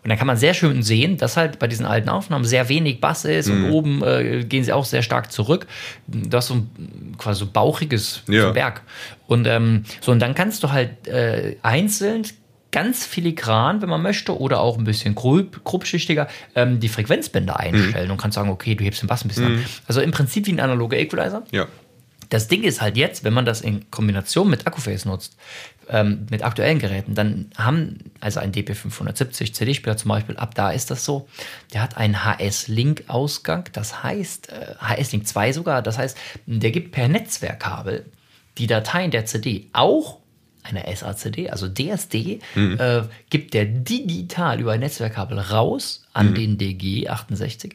Und 0.04 0.10
dann 0.10 0.18
kann 0.18 0.28
man 0.28 0.36
sehr 0.38 0.54
schön 0.54 0.84
sehen, 0.84 1.18
dass 1.18 1.38
halt 1.38 1.60
bei 1.60 1.68
diesen 1.68 1.86
alten 1.86 2.10
Aufnahmen 2.10 2.44
sehr 2.46 2.68
wenig 2.70 3.00
Bass 3.00 3.24
ist 3.26 3.48
Mhm. 3.48 3.66
und 3.66 3.72
oben 3.72 4.04
äh, 4.04 4.44
gehen 4.44 4.64
sie 4.64 4.74
auch 4.74 4.86
sehr 4.86 5.02
stark 5.02 5.32
zurück. 5.32 5.66
Das 6.08 6.46
ist 6.46 6.48
so 6.50 6.56
ein 6.56 7.16
quasi 7.18 7.40
so 7.40 7.48
bauchiges 7.52 8.22
Ja. 8.28 8.48
so 8.48 8.54
Berg. 8.54 8.82
Und 9.28 9.48
ähm, 9.48 9.84
so, 10.02 10.12
und 10.12 10.20
dann 10.20 10.36
kannst 10.36 10.62
du 10.64 10.72
halt 10.72 11.08
äh, 11.08 11.56
einzeln 11.62 12.24
ganz 12.72 13.06
filigran, 13.06 13.82
wenn 13.84 13.90
man 13.90 14.02
möchte, 14.02 14.38
oder 14.38 14.60
auch 14.60 14.78
ein 14.80 14.84
bisschen 14.84 15.14
grub, 15.16 15.64
grobschichtiger, 15.64 16.28
ähm, 16.56 16.80
die 16.80 16.90
Frequenzbänder 16.90 17.60
einstellen 17.60 18.10
und 18.12 18.18
kannst 18.18 18.34
sagen, 18.36 18.50
okay, 18.50 18.74
du 18.76 18.84
hebst 18.84 19.04
den 19.04 19.08
Bass 19.08 19.24
ein 19.24 19.28
bisschen 19.28 19.46
an. 19.46 19.66
Also 19.88 20.02
im 20.02 20.10
Prinzip 20.12 20.48
wie 20.48 20.52
ein 20.54 20.60
analoger 20.60 20.98
Equalizer. 20.98 21.44
Ja. 21.52 21.68
Das 22.30 22.48
Ding 22.48 22.64
ist 22.64 22.82
halt 22.82 22.98
jetzt, 22.98 23.24
wenn 23.24 23.34
man 23.34 23.46
das 23.46 23.62
in 23.62 23.92
Kombination 23.92 24.50
mit 24.50 24.66
Akkuface 24.66 25.06
nutzt, 25.06 25.38
ähm, 25.90 26.26
mit 26.30 26.44
aktuellen 26.44 26.80
Geräten, 26.80 27.16
dann 27.16 27.50
haben, 27.58 28.12
also 28.20 28.40
ein 28.40 28.52
DP570 28.52 29.54
CD-Spieler 29.54 29.98
zum 29.98 30.10
Beispiel, 30.10 30.38
ab 30.38 30.56
da 30.56 30.72
ist 30.72 30.92
das 30.92 31.06
so, 31.06 31.28
der 31.74 31.82
hat 31.82 31.98
einen 31.98 32.26
HS-Link-Ausgang, 32.26 33.70
das 33.74 34.04
heißt, 34.04 34.50
äh, 34.50 34.76
HS-Link 34.80 35.28
2 35.28 35.54
sogar, 35.54 35.82
das 35.82 35.98
heißt, 35.98 36.18
der 36.46 36.72
gibt 36.72 36.92
per 36.92 37.08
Netzwerkkabel 37.08 38.06
die 38.58 38.68
Dateien 38.68 39.12
der 39.12 39.26
CD 39.26 39.70
auch 39.74 40.20
eine 40.64 40.84
SACD, 40.96 41.50
also 41.50 41.68
DSD, 41.68 42.40
äh, 42.56 43.02
gibt 43.30 43.54
der 43.54 43.66
digital 43.66 44.62
über 44.62 44.72
ein 44.72 44.80
Netzwerkkabel 44.80 45.38
raus 45.40 46.06
an 46.14 46.34
den 46.34 46.58
DG68 46.58 47.74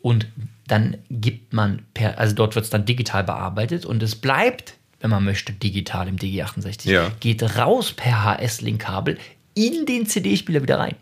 und 0.00 0.26
dann 0.66 0.98
gibt 1.10 1.52
man 1.52 1.82
per, 1.92 2.18
also 2.18 2.34
dort 2.34 2.54
wird 2.54 2.64
es 2.64 2.70
dann 2.70 2.86
digital 2.86 3.24
bearbeitet 3.24 3.84
und 3.84 4.02
es 4.02 4.16
bleibt, 4.16 4.74
wenn 5.00 5.10
man 5.10 5.24
möchte, 5.24 5.52
digital 5.52 6.08
im 6.08 6.16
DG68, 6.16 6.90
Ja. 6.90 7.10
geht 7.20 7.42
raus 7.56 7.92
per 7.92 8.24
HS-Link-Kabel 8.24 9.18
in 9.54 9.86
den 9.86 10.06
CD-Spieler 10.06 10.62
wieder 10.62 10.78
rein. 10.78 10.94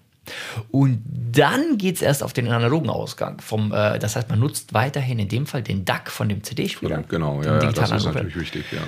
Und 0.70 1.02
dann 1.32 1.78
geht 1.78 1.96
es 1.96 2.02
erst 2.02 2.22
auf 2.22 2.32
den 2.32 2.48
analogen 2.48 2.90
Ausgang. 2.90 3.40
Vom, 3.40 3.72
äh, 3.72 3.98
das 3.98 4.16
heißt, 4.16 4.28
man 4.28 4.38
nutzt 4.38 4.74
weiterhin 4.74 5.18
in 5.18 5.28
dem 5.28 5.46
Fall 5.46 5.62
den 5.62 5.84
DAC 5.84 6.10
von 6.10 6.28
dem 6.28 6.42
CD-Spieler. 6.42 7.02
Genau, 7.08 7.40
den 7.42 7.52
ja, 7.52 7.62
ja 7.62 7.72
das 7.72 7.90
ist 7.90 8.04
natürlich 8.04 8.36
wichtig, 8.36 8.64
ja. 8.72 8.80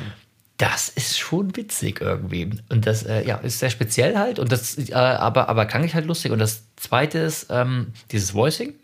Das 0.59 0.91
ist 0.91 1.19
schon 1.19 1.57
witzig 1.57 2.03
irgendwie. 2.03 2.51
Und 2.69 2.87
das 2.87 3.05
äh, 3.05 3.27
ja, 3.27 3.37
ist 3.37 3.61
sehr 3.61 3.71
speziell 3.71 4.19
halt. 4.19 4.39
Und 4.39 4.53
das, 4.53 4.77
äh, 4.77 4.93
aber, 4.93 5.49
aber 5.49 5.65
klang 5.65 5.85
ich 5.85 5.95
halt 5.95 6.05
lustig. 6.05 6.33
Und 6.33 6.39
das 6.39 6.65
zweite 6.77 7.19
ist 7.19 7.47
ähm, 7.49 7.95
dieses 8.11 8.35
Voicing. 8.35 8.75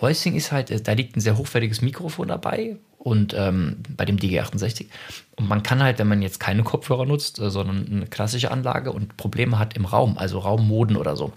Voicing 0.00 0.36
ist 0.36 0.52
halt, 0.52 0.70
äh, 0.70 0.80
da 0.80 0.92
liegt 0.92 1.16
ein 1.16 1.20
sehr 1.20 1.36
hochwertiges 1.36 1.82
Mikrofon 1.82 2.28
dabei. 2.28 2.76
Und 3.08 3.34
ähm, 3.34 3.76
bei 3.96 4.04
dem 4.04 4.16
DG68. 4.18 4.86
Und 5.36 5.48
man 5.48 5.62
kann 5.62 5.82
halt, 5.82 5.98
wenn 5.98 6.08
man 6.08 6.20
jetzt 6.22 6.38
keine 6.40 6.62
Kopfhörer 6.62 7.06
nutzt, 7.06 7.38
äh, 7.38 7.50
sondern 7.50 7.86
eine 7.90 8.06
klassische 8.06 8.50
Anlage 8.50 8.92
und 8.92 9.16
Probleme 9.16 9.58
hat 9.58 9.76
im 9.76 9.84
Raum, 9.86 10.18
also 10.18 10.38
Raummoden 10.38 10.96
oder 10.96 11.16
so, 11.16 11.32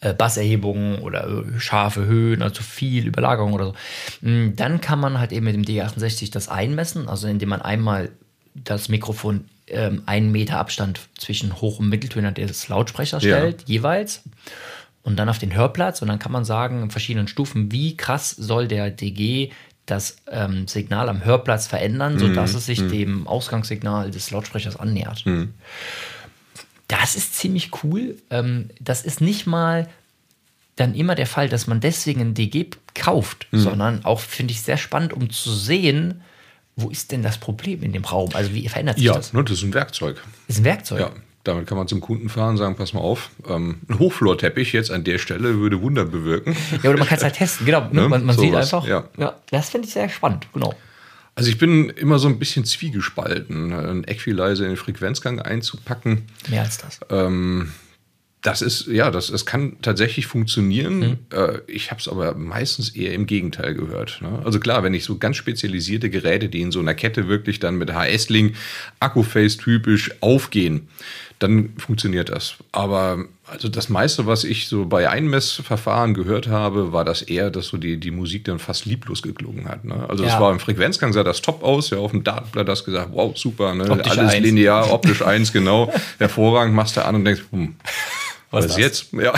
äh, 0.00 0.12
Basserhebungen 0.12 0.98
oder 0.98 1.28
äh, 1.28 1.60
scharfe 1.60 2.04
Höhen, 2.06 2.42
also 2.42 2.62
viel 2.62 3.06
Überlagerung 3.06 3.52
oder 3.52 3.66
so. 3.66 3.74
Mm, 4.22 4.56
Dann 4.56 4.80
kann 4.80 4.98
man 4.98 5.18
halt 5.20 5.30
eben 5.32 5.44
mit 5.44 5.54
dem 5.54 5.62
D68 5.64 6.32
das 6.32 6.48
einmessen, 6.48 7.08
also 7.08 7.28
indem 7.28 7.50
man 7.50 7.62
einmal 7.62 8.10
das 8.54 8.88
Mikrofon 8.88 9.44
ähm, 9.68 10.02
einen 10.06 10.32
Meter 10.32 10.58
Abstand 10.58 11.00
zwischen 11.16 11.60
Hoch- 11.60 11.78
und 11.78 11.88
Mitteltöner 11.88 12.32
des 12.32 12.68
Lautsprechers 12.68 13.22
Ja. 13.22 13.36
stellt, 13.38 13.62
jeweils. 13.66 14.22
Und 15.04 15.16
dann 15.16 15.28
auf 15.28 15.38
den 15.38 15.54
Hörplatz 15.54 16.02
und 16.02 16.08
dann 16.08 16.18
kann 16.18 16.32
man 16.32 16.44
sagen, 16.44 16.82
in 16.82 16.90
verschiedenen 16.90 17.26
Stufen, 17.28 17.72
wie 17.72 17.96
krass 17.96 18.30
soll 18.30 18.68
der 18.68 18.90
DG 18.90 19.50
das 19.86 20.16
ähm, 20.30 20.68
Signal 20.68 21.08
am 21.08 21.24
Hörplatz 21.24 21.66
verändern, 21.66 22.18
sodass 22.18 22.54
es 22.54 22.66
sich 22.66 22.78
dem 22.86 23.26
Ausgangssignal 23.26 24.10
des 24.10 24.30
Lautsprechers 24.30 24.76
annähert. 24.76 25.24
Das 26.88 27.14
ist 27.16 27.34
ziemlich 27.34 27.70
cool. 27.82 28.16
Ähm, 28.30 28.68
das 28.80 29.02
ist 29.02 29.20
nicht 29.20 29.46
mal 29.46 29.88
dann 30.76 30.94
immer 30.94 31.14
der 31.14 31.26
Fall, 31.26 31.48
dass 31.48 31.66
man 31.66 31.80
deswegen 31.80 32.20
ein 32.20 32.34
DG 32.34 32.66
kauft, 32.94 33.46
sondern 33.52 34.04
auch 34.04 34.20
finde 34.20 34.52
ich 34.52 34.62
sehr 34.62 34.76
spannend, 34.78 35.12
um 35.12 35.30
zu 35.30 35.52
sehen, 35.54 36.22
wo 36.76 36.88
ist 36.88 37.12
denn 37.12 37.22
das 37.22 37.36
Problem 37.38 37.82
in 37.82 37.92
dem 37.92 38.04
Raum? 38.04 38.30
Also 38.34 38.54
wie 38.54 38.66
verändert 38.68 38.96
sich 38.96 39.04
Ja, 39.06 39.14
das? 39.14 39.32
ne, 39.34 39.44
das 39.44 39.58
ist 39.58 39.62
ein 39.64 39.74
Werkzeug. 39.74 40.22
ist 40.48 40.60
ein 40.60 40.64
Werkzeug. 40.64 41.00
Ja, 41.00 41.10
damit 41.44 41.66
kann 41.66 41.76
man 41.76 41.88
zum 41.88 42.00
Kunden 42.00 42.28
fahren 42.28 42.50
und 42.50 42.56
sagen, 42.58 42.76
pass 42.76 42.92
mal 42.92 43.00
auf, 43.00 43.30
ähm, 43.48 43.80
ein 43.88 43.98
Hochflorteppich 43.98 44.72
jetzt 44.72 44.90
an 44.90 45.04
der 45.04 45.18
Stelle 45.18 45.58
würde 45.58 45.80
Wunder 45.82 46.04
bewirken. 46.04 46.56
Ja, 46.82 46.90
oder 46.90 46.98
man 46.98 47.08
kann 47.08 47.18
es 47.18 47.24
halt 47.24 47.34
testen, 47.34 47.66
genau. 47.66 47.88
Ne? 47.92 48.08
Man, 48.08 48.24
man 48.24 48.36
sieht 48.36 48.50
Sowas, 48.50 48.72
einfach. 48.72 48.88
ja. 49.16 49.34
das 49.50 49.70
finde 49.70 49.88
ich 49.88 49.94
sehr 49.94 50.08
spannend, 50.08 50.46
genau. 50.52 50.74
Also 51.34 51.48
ich 51.48 51.58
bin 51.58 51.88
immer 51.88 52.18
so 52.18 52.28
ein 52.28 52.38
bisschen 52.38 52.64
zwiegespalten, 52.64 53.72
einen 53.72 54.04
Equalizer 54.04 54.64
in 54.64 54.70
den 54.70 54.76
Frequenzgang 54.76 55.40
einzupacken. 55.40 56.26
Mehr 56.48 56.62
als 56.62 56.78
das. 56.78 57.00
Ähm, 57.08 57.72
das 58.42 58.60
ist, 58.60 58.88
ja, 58.88 59.10
das, 59.10 59.28
das 59.28 59.46
kann 59.46 59.76
tatsächlich 59.82 60.26
funktionieren. 60.26 60.98
Mhm. 60.98 61.18
Äh, 61.30 61.60
ich 61.68 61.90
habe 61.90 62.00
es 62.00 62.08
aber 62.08 62.34
meistens 62.34 62.90
eher 62.90 63.14
im 63.14 63.26
Gegenteil 63.26 63.72
gehört. 63.74 64.18
Ne? 64.20 64.42
Also 64.44 64.58
klar, 64.58 64.82
wenn 64.82 64.94
ich 64.94 65.04
so 65.04 65.16
ganz 65.16 65.36
spezialisierte 65.36 66.10
Geräte, 66.10 66.48
die 66.48 66.60
in 66.60 66.72
so 66.72 66.80
einer 66.80 66.94
Kette 66.94 67.28
wirklich 67.28 67.60
dann 67.60 67.76
mit 67.76 67.94
HS-Link, 67.94 68.56
Akkuface 68.98 69.56
typisch 69.58 70.10
aufgehen, 70.20 70.88
dann 71.42 71.70
funktioniert 71.76 72.28
das. 72.28 72.54
Aber 72.72 73.24
also 73.46 73.68
das 73.68 73.88
meiste, 73.88 74.26
was 74.26 74.44
ich 74.44 74.68
so 74.68 74.86
bei 74.86 75.08
Einmessverfahren 75.10 76.14
gehört 76.14 76.48
habe, 76.48 76.92
war 76.92 77.04
das 77.04 77.22
eher, 77.22 77.50
dass 77.50 77.66
so 77.66 77.76
die, 77.76 77.98
die 77.98 78.10
Musik 78.10 78.44
dann 78.44 78.58
fast 78.58 78.86
lieblos 78.86 79.22
geklungen 79.22 79.68
hat. 79.68 79.84
Ne? 79.84 80.06
Also 80.08 80.24
es 80.24 80.32
ja. 80.32 80.40
war 80.40 80.52
im 80.52 80.60
Frequenzgang, 80.60 81.12
sah 81.12 81.24
das 81.24 81.42
top 81.42 81.62
aus. 81.62 81.90
Ja, 81.90 81.98
auf 81.98 82.12
dem 82.12 82.24
Datenblatt 82.24 82.68
hast 82.68 82.82
du 82.82 82.92
gesagt, 82.92 83.10
wow, 83.12 83.36
super, 83.36 83.74
ne? 83.74 83.84
alles 83.84 84.18
eins. 84.18 84.40
linear, 84.40 84.92
optisch 84.92 85.22
eins, 85.22 85.52
genau. 85.52 85.92
Hervorragend, 86.18 86.74
machst 86.74 86.96
du 86.96 87.04
an 87.04 87.16
und 87.16 87.24
denkst, 87.24 87.42
hm, 87.50 87.74
was, 88.52 88.68
was 88.68 88.76
jetzt? 88.76 89.12
Ja, 89.12 89.32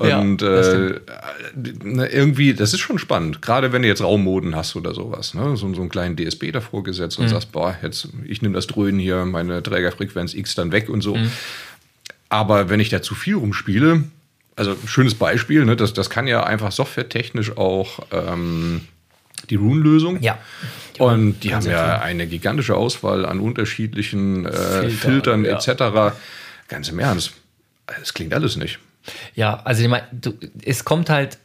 ja. 0.00 0.18
Und 0.18 0.40
ja, 0.40 0.60
äh, 0.60 1.00
irgendwie, 2.10 2.54
das 2.54 2.72
ist 2.72 2.80
schon 2.80 2.98
spannend. 2.98 3.42
Gerade 3.42 3.72
wenn 3.72 3.82
du 3.82 3.88
jetzt 3.88 4.02
Raummoden 4.02 4.56
hast 4.56 4.74
oder 4.76 4.94
sowas. 4.94 5.34
Ne? 5.34 5.56
So, 5.56 5.72
so 5.74 5.80
einen 5.80 5.90
kleinen 5.90 6.16
DSP 6.16 6.52
davor 6.52 6.82
gesetzt 6.82 7.18
und 7.18 7.26
mhm. 7.26 7.30
sagst, 7.30 7.52
boah, 7.52 7.76
jetzt, 7.82 8.08
ich 8.26 8.40
nehme 8.40 8.54
das 8.54 8.66
Dröhnen 8.66 8.98
hier, 8.98 9.24
meine 9.26 9.62
Trägerfrequenz 9.62 10.32
X 10.34 10.54
dann 10.54 10.72
weg 10.72 10.88
und 10.88 11.02
so. 11.02 11.16
Mhm. 11.16 11.30
Aber 12.30 12.70
wenn 12.70 12.80
ich 12.80 12.88
da 12.88 13.02
zu 13.02 13.14
viel 13.14 13.34
rumspiele, 13.34 14.04
also 14.56 14.74
schönes 14.86 15.14
Beispiel, 15.14 15.64
ne? 15.64 15.76
das, 15.76 15.92
das 15.92 16.08
kann 16.08 16.26
ja 16.26 16.44
einfach 16.44 16.72
softwaretechnisch 16.72 17.56
auch 17.56 18.00
ähm, 18.10 18.82
die 19.50 19.56
Rune-Lösung. 19.56 20.20
Ja. 20.22 20.38
Und 20.98 21.40
die 21.40 21.54
haben 21.54 21.66
ja 21.66 22.00
eine 22.00 22.26
gigantische 22.26 22.76
Auswahl 22.76 23.26
an 23.26 23.40
unterschiedlichen 23.40 24.46
äh, 24.46 24.52
Filter, 24.52 24.90
Filtern 24.90 25.44
ja. 25.44 25.56
etc. 25.56 26.14
Ganz 26.68 26.88
im 26.88 26.98
Ernst, 26.98 27.32
es 28.00 28.14
klingt 28.14 28.34
alles 28.34 28.56
nicht. 28.56 28.78
Ja, 29.34 29.60
also 29.64 29.82
ich 29.82 29.88
meine, 29.88 30.06
es 30.64 30.84
kommt 30.84 31.10
halt, 31.10 31.38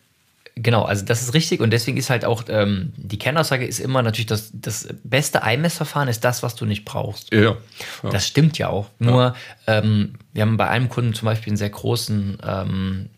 genau, 0.55 0.83
also 0.83 1.05
das 1.05 1.21
ist 1.21 1.33
richtig 1.33 1.59
und 1.59 1.71
deswegen 1.71 1.97
ist 1.97 2.09
halt 2.09 2.25
auch, 2.25 2.43
ähm, 2.47 2.93
die 2.95 3.19
Kernaussage 3.19 3.65
ist 3.65 3.79
immer 3.79 4.01
natürlich, 4.01 4.27
dass 4.27 4.51
das 4.53 4.87
beste 5.03 5.43
Einmessverfahren 5.43 6.07
ist 6.07 6.23
das, 6.23 6.41
was 6.43 6.55
du 6.55 6.65
nicht 6.65 6.85
brauchst. 6.85 7.33
Ja. 7.33 7.41
ja. 7.41 7.57
Das 8.09 8.27
stimmt 8.27 8.57
ja 8.57 8.69
auch. 8.69 8.89
Nur, 8.99 9.35
ja. 9.67 9.79
Ähm, 9.79 10.15
wir 10.33 10.43
haben 10.43 10.57
bei 10.57 10.69
einem 10.69 10.89
Kunden 10.89 11.13
zum 11.13 11.25
Beispiel 11.25 11.51
einen 11.51 11.57
sehr 11.57 11.69
großen, 11.69 12.37
ähm, 12.45 13.09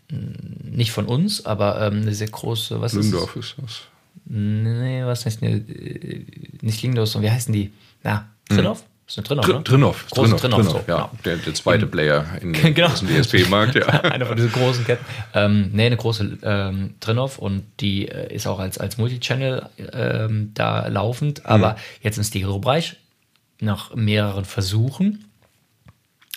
nicht 0.64 0.92
von 0.92 1.06
uns, 1.06 1.46
aber 1.46 1.80
ähm, 1.80 2.02
eine 2.02 2.14
sehr 2.14 2.28
große, 2.28 2.80
was 2.80 2.94
Lindorf 2.94 3.36
ist, 3.36 3.50
ist 3.50 3.58
das. 3.62 3.82
Nee, 4.24 5.04
was 5.04 5.26
heißt, 5.26 5.42
nicht 5.42 6.82
Lindorf, 6.82 7.08
sondern 7.08 7.30
wie 7.30 7.34
heißen 7.34 7.52
die? 7.52 7.72
Na, 8.02 8.28
Trinov? 8.48 8.84
Hm. 9.02 9.08
Ist 9.08 9.18
eine 9.18 9.24
Trinov, 9.26 9.48
ne? 9.48 9.64
Trinov. 9.64 10.04
Trinov, 10.04 10.40
Trinov, 10.40 10.62
so, 10.62 10.76
ja. 10.76 10.82
Genau. 10.86 11.10
Der, 11.24 11.36
der, 11.36 11.54
zweite 11.54 11.86
Player 11.86 12.24
in 12.40 12.52
genau. 12.74 12.88
dem 12.88 13.22
DSP-Markt, 13.22 13.74
ja. 13.74 13.86
Einer 14.02 14.26
von 14.26 14.36
diesen 14.36 14.52
großen 14.52 14.84
Ketten. 14.84 15.04
Ähm, 15.34 15.70
nee, 15.72 15.86
eine 15.86 15.96
große 15.96 16.38
ähm, 16.42 16.94
Trinov 17.00 17.38
und 17.38 17.64
die 17.80 18.08
äh, 18.08 18.34
ist 18.34 18.46
auch 18.46 18.58
als, 18.58 18.78
als 18.78 18.98
Multichannel 18.98 19.68
ähm, 19.92 20.52
da 20.54 20.86
laufend, 20.88 21.44
aber 21.46 21.72
mhm. 21.72 21.76
jetzt 22.02 22.18
im 22.18 22.24
Stereo-Bereich 22.24 22.96
nach 23.60 23.94
mehreren 23.94 24.44
Versuchen 24.44 25.24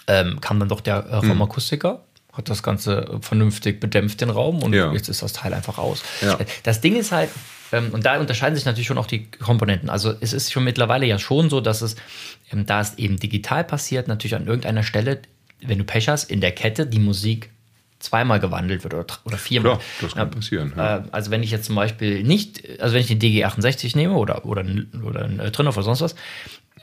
ähm, 0.07 0.39
kam 0.41 0.59
dann 0.59 0.69
doch 0.69 0.81
der 0.81 1.05
äh, 1.05 1.21
mhm. 1.23 1.31
Raumakustiker, 1.31 1.93
mhm. 1.93 1.99
Hat 2.35 2.49
das 2.49 2.63
Ganze 2.63 3.19
vernünftig 3.21 3.79
bedämpft, 3.79 4.21
den 4.21 4.29
Raum, 4.29 4.61
und 4.61 4.73
ja. 4.73 4.91
jetzt 4.91 5.09
ist 5.09 5.21
das 5.21 5.33
Teil 5.33 5.53
einfach 5.53 5.77
aus. 5.77 6.03
Ja. 6.21 6.37
Das 6.63 6.81
Ding 6.81 6.95
ist 6.95 7.11
halt, 7.11 7.29
ähm, 7.71 7.89
und 7.91 8.05
da 8.05 8.19
unterscheiden 8.19 8.55
sich 8.55 8.65
natürlich 8.65 8.87
schon 8.87 8.97
auch 8.97 9.07
die 9.07 9.29
Komponenten. 9.31 9.89
Also 9.89 10.13
es 10.19 10.33
ist 10.33 10.51
schon 10.51 10.63
mittlerweile 10.63 11.05
ja 11.05 11.17
schon 11.19 11.49
so, 11.49 11.61
dass 11.61 11.81
es, 11.81 11.95
ähm, 12.51 12.65
da 12.65 12.81
es 12.81 12.97
eben 12.97 13.17
digital 13.17 13.63
passiert, 13.63 14.07
natürlich 14.07 14.35
an 14.35 14.47
irgendeiner 14.47 14.83
Stelle, 14.83 15.21
wenn 15.61 15.77
du 15.77 15.83
Pech 15.83 16.09
hast, 16.09 16.29
in 16.29 16.41
der 16.41 16.51
Kette 16.51 16.85
die 16.85 16.99
Musik 16.99 17.49
zweimal 17.99 18.39
gewandelt 18.39 18.83
wird 18.83 18.93
oder, 18.93 19.05
oder 19.23 19.37
viermal. 19.37 19.73
Klar, 19.73 19.83
das 20.01 20.15
kann 20.15 20.31
passieren. 20.31 20.73
Ja. 20.75 20.97
Äh, 20.97 21.03
also 21.11 21.31
wenn 21.31 21.43
ich 21.43 21.51
jetzt 21.51 21.65
zum 21.65 21.75
Beispiel 21.75 22.23
nicht, 22.23 22.79
also 22.79 22.93
wenn 22.93 23.01
ich 23.01 23.07
den 23.07 23.19
DG68 23.19 23.95
nehme 23.95 24.15
oder, 24.15 24.45
oder, 24.45 24.65
oder 25.03 25.25
einen 25.25 25.39
äh, 25.39 25.51
Trinov 25.51 25.77
oder 25.77 25.85
sonst 25.85 26.01
was 26.01 26.15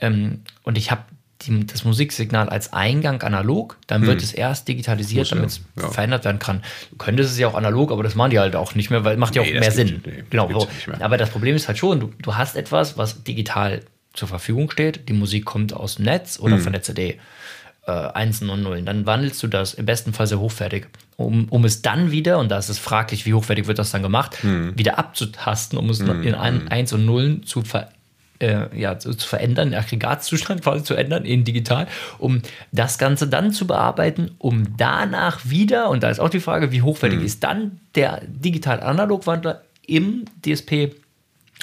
ähm, 0.01 0.41
und 0.63 0.77
ich 0.77 0.91
habe 0.91 1.03
die, 1.45 1.65
das 1.65 1.83
Musiksignal 1.83 2.49
als 2.49 2.73
Eingang 2.73 3.21
analog, 3.21 3.77
dann 3.87 4.01
hm. 4.01 4.07
wird 4.07 4.23
es 4.23 4.33
erst 4.33 4.67
digitalisiert, 4.67 5.31
damit 5.31 5.47
es 5.47 5.61
ja. 5.79 5.89
verändert 5.89 6.25
werden 6.25 6.39
kann. 6.39 6.63
Du 6.91 6.97
könntest 6.97 7.31
es 7.31 7.39
ja 7.39 7.47
auch 7.47 7.55
analog, 7.55 7.91
aber 7.91 8.03
das 8.03 8.15
machen 8.15 8.31
die 8.31 8.39
halt 8.39 8.55
auch 8.55 8.75
nicht 8.75 8.89
mehr, 8.89 9.03
weil 9.03 9.13
es 9.13 9.19
macht 9.19 9.35
ja 9.35 9.43
nee, 9.43 9.55
auch 9.55 9.59
mehr 9.59 9.71
Sinn. 9.71 10.01
Nee, 10.05 10.23
genau. 10.29 10.49
So. 10.51 10.67
Aber 10.99 11.17
das 11.17 11.29
Problem 11.29 11.55
ist 11.55 11.67
halt 11.67 11.77
schon, 11.77 11.99
du, 11.99 12.13
du 12.21 12.35
hast 12.35 12.55
etwas, 12.55 12.97
was 12.97 13.23
digital 13.23 13.81
zur 14.13 14.27
Verfügung 14.27 14.69
steht. 14.69 15.07
Die 15.09 15.13
Musik 15.13 15.45
kommt 15.45 15.73
aus 15.73 15.95
dem 15.95 16.05
Netz 16.05 16.39
oder 16.39 16.55
hm. 16.55 16.61
von 16.61 16.73
der 16.73 16.81
CD. 16.81 17.19
Äh, 17.85 17.91
Einsen 17.91 18.49
und 18.49 18.63
Nullen. 18.63 18.85
Dann 18.85 19.05
wandelst 19.05 19.43
du 19.43 19.47
das 19.47 19.73
im 19.73 19.85
besten 19.85 20.13
Fall 20.13 20.25
sehr 20.25 20.39
hochwertig, 20.39 20.85
um, 21.17 21.49
um 21.49 21.65
es 21.65 21.81
dann 21.81 22.11
wieder, 22.11 22.39
und 22.39 22.49
da 22.49 22.57
ist 22.57 22.69
es 22.69 22.79
fraglich, 22.79 23.25
wie 23.25 23.33
hochwertig 23.33 23.67
wird 23.67 23.77
das 23.77 23.91
dann 23.91 24.01
gemacht, 24.01 24.41
hm. 24.41 24.71
wieder 24.77 24.97
abzutasten, 24.97 25.77
um 25.77 25.89
es 25.89 25.99
hm. 25.99 26.23
in 26.23 26.33
ein, 26.33 26.61
hm. 26.61 26.67
Eins 26.69 26.93
und 26.93 27.05
Nullen 27.05 27.45
zu 27.45 27.61
verändern 27.61 27.93
äh, 28.43 28.67
ja, 28.77 28.99
zu, 28.99 29.13
zu 29.13 29.27
verändern, 29.27 29.71
den 29.71 29.79
Aggregatzustand 29.79 30.61
quasi 30.61 30.83
zu 30.83 30.95
ändern 30.95 31.23
in 31.23 31.45
digital, 31.45 31.87
um 32.19 32.41
das 32.71 32.97
Ganze 32.97 33.27
dann 33.27 33.51
zu 33.51 33.65
bearbeiten, 33.65 34.31
um 34.37 34.75
danach 34.77 35.39
wieder, 35.45 35.89
und 35.89 36.03
da 36.03 36.09
ist 36.09 36.19
auch 36.19 36.29
die 36.29 36.41
Frage, 36.41 36.71
wie 36.71 36.81
hochwertig 36.81 37.19
mhm. 37.19 37.25
ist 37.25 37.43
dann 37.43 37.79
der 37.95 38.21
digital-analog-Wandler 38.25 39.61
im 39.87 40.25
DSP, 40.45 40.95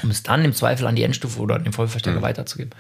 um 0.03 0.11
es 0.11 0.23
dann 0.23 0.45
im 0.45 0.55
Zweifel 0.55 0.87
an 0.87 0.97
die 0.97 1.03
Endstufe 1.03 1.41
oder 1.41 1.57
an 1.57 1.65
den 1.65 1.73
Vollverstärker 1.73 2.21
mhm. 2.21 2.25
weiterzugeben. 2.25 2.73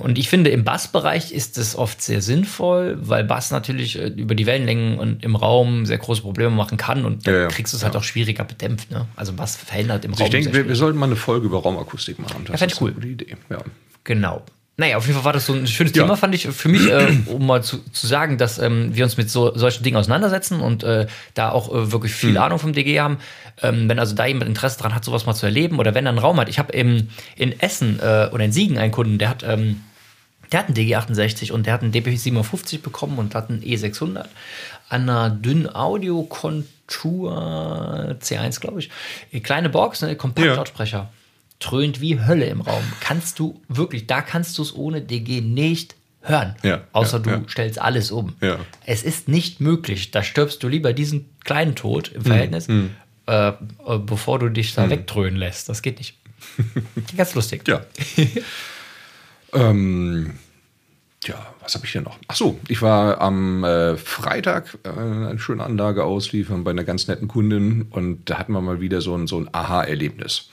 Und 0.00 0.18
ich 0.18 0.28
finde, 0.28 0.50
im 0.50 0.64
Bassbereich 0.64 1.32
ist 1.32 1.58
es 1.58 1.76
oft 1.76 2.02
sehr 2.02 2.22
sinnvoll, 2.22 2.98
weil 3.00 3.24
Bass 3.24 3.50
natürlich 3.50 3.98
äh, 3.98 4.08
über 4.08 4.34
die 4.34 4.46
Wellenlängen 4.46 4.98
und 4.98 5.24
im 5.24 5.36
Raum 5.36 5.86
sehr 5.86 5.98
große 5.98 6.22
Probleme 6.22 6.50
machen 6.50 6.76
kann 6.76 7.04
und 7.04 7.26
dann 7.26 7.34
ja, 7.34 7.48
kriegst 7.48 7.72
du 7.72 7.76
es 7.76 7.84
halt 7.84 7.94
ja. 7.94 8.00
auch 8.00 8.04
schwieriger 8.04 8.44
bedämpft. 8.44 8.90
Ne? 8.90 9.06
Also 9.16 9.32
Bass 9.32 9.56
verhindert 9.56 10.04
im 10.04 10.12
also 10.12 10.24
Raum. 10.24 10.26
Ich 10.26 10.32
denke, 10.32 10.54
wir, 10.54 10.68
wir, 10.68 10.76
sollten 10.76 10.98
mal 10.98 11.06
eine 11.06 11.16
Folge 11.16 11.46
über 11.46 11.58
Raumakustik 11.58 12.18
machen. 12.18 12.44
Das 12.46 12.60
ja, 12.60 12.66
ist 12.66 12.80
cool. 12.80 12.90
eine 12.90 12.94
gute 12.94 13.08
Idee. 13.08 13.36
Ja. 13.50 13.58
Genau. 14.04 14.44
Naja, 14.78 14.98
auf 14.98 15.06
jeden 15.06 15.16
Fall 15.16 15.24
war 15.24 15.32
das 15.32 15.46
so 15.46 15.54
ein 15.54 15.66
schönes 15.66 15.94
ja. 15.94 16.02
Thema, 16.02 16.16
fand 16.16 16.34
ich 16.34 16.48
für 16.48 16.68
mich, 16.68 16.90
äh, 16.90 17.08
um 17.26 17.46
mal 17.46 17.62
zu, 17.62 17.78
zu 17.92 18.06
sagen, 18.06 18.36
dass 18.36 18.58
ähm, 18.58 18.94
wir 18.94 19.04
uns 19.04 19.16
mit 19.16 19.30
so, 19.30 19.56
solchen 19.56 19.82
Dingen 19.82 19.96
auseinandersetzen 19.96 20.60
und 20.60 20.84
äh, 20.84 21.06
da 21.32 21.50
auch 21.50 21.74
äh, 21.74 21.92
wirklich 21.92 22.12
viel 22.12 22.32
mhm. 22.32 22.36
Ahnung 22.36 22.58
vom 22.58 22.74
DG 22.74 23.00
haben. 23.00 23.16
Ähm, 23.62 23.88
wenn 23.88 23.98
also 23.98 24.14
da 24.14 24.26
jemand 24.26 24.48
Interesse 24.48 24.78
dran 24.78 24.94
hat, 24.94 25.02
sowas 25.02 25.24
mal 25.24 25.32
zu 25.32 25.46
erleben 25.46 25.78
oder 25.78 25.94
wenn 25.94 26.04
er 26.04 26.10
einen 26.10 26.18
Raum 26.18 26.38
hat. 26.38 26.50
Ich 26.50 26.58
habe 26.58 26.74
in 26.74 27.08
Essen 27.58 28.00
äh, 28.00 28.28
oder 28.32 28.44
in 28.44 28.52
Siegen 28.52 28.76
einen 28.76 28.92
Kunden, 28.92 29.16
der 29.16 29.30
hat 29.30 29.42
ähm, 29.44 29.80
der 30.52 30.60
hat 30.60 30.66
einen 30.66 30.76
DG68 30.76 31.50
und 31.52 31.66
der 31.66 31.72
hat 31.72 31.82
einen 31.82 31.92
DP750 31.92 32.82
bekommen 32.82 33.18
und 33.18 33.34
hat 33.34 33.50
einen 33.50 33.62
E600 33.62 34.26
an 34.88 35.02
einer 35.08 35.30
dünnen 35.30 35.74
Audio-Kontur 35.74 37.32
C1, 38.20 38.60
glaube 38.60 38.78
ich. 38.80 38.90
Eine 39.32 39.40
kleine 39.40 39.68
Box, 39.68 40.02
ne, 40.02 40.14
Kompaktlautsprecher. 40.14 40.98
Ja. 40.98 41.10
Trönt 41.58 42.00
wie 42.00 42.20
Hölle 42.20 42.46
im 42.46 42.60
Raum. 42.60 42.84
Kannst 43.00 43.38
du 43.38 43.60
wirklich, 43.68 44.06
da 44.06 44.20
kannst 44.22 44.58
du 44.58 44.62
es 44.62 44.74
ohne 44.74 45.00
DG 45.00 45.40
nicht 45.40 45.96
hören. 46.20 46.56
Ja, 46.62 46.82
außer 46.92 47.18
ja, 47.18 47.22
du 47.22 47.30
ja. 47.30 47.42
stellst 47.48 47.80
alles 47.80 48.10
um. 48.10 48.34
Es 48.84 49.02
ist 49.02 49.28
nicht 49.28 49.60
möglich. 49.60 50.10
Da 50.10 50.22
stirbst 50.22 50.62
du 50.62 50.68
lieber 50.68 50.92
diesen 50.92 51.28
kleinen 51.44 51.74
Tod 51.74 52.08
im 52.08 52.24
Verhältnis, 52.24 52.68
mhm. 52.68 52.90
äh, 53.26 53.52
bevor 54.04 54.38
du 54.38 54.48
dich 54.48 54.74
da 54.74 54.86
mhm. 54.86 54.90
wegtrönen 54.90 55.38
lässt. 55.38 55.68
Das 55.68 55.82
geht 55.82 55.98
nicht. 55.98 56.16
Ganz 57.16 57.34
lustig. 57.34 57.66
Ja. 57.68 57.84
Ähm, 59.52 60.32
ja, 61.24 61.54
was 61.60 61.74
habe 61.74 61.86
ich 61.86 61.92
denn 61.92 62.04
noch? 62.04 62.18
Ach 62.28 62.36
so, 62.36 62.60
ich 62.68 62.82
war 62.82 63.20
am 63.20 63.64
äh, 63.64 63.96
Freitag 63.96 64.78
äh, 64.84 64.88
eine 64.90 65.38
schöne 65.38 65.64
Anlage 65.64 66.04
ausliefern 66.04 66.62
bei 66.62 66.70
einer 66.70 66.84
ganz 66.84 67.08
netten 67.08 67.28
Kundin 67.28 67.86
und 67.90 68.28
da 68.28 68.38
hatten 68.38 68.52
wir 68.52 68.60
mal 68.60 68.80
wieder 68.80 69.00
so 69.00 69.16
ein, 69.16 69.26
so 69.26 69.38
ein 69.38 69.48
Aha-Erlebnis. 69.52 70.50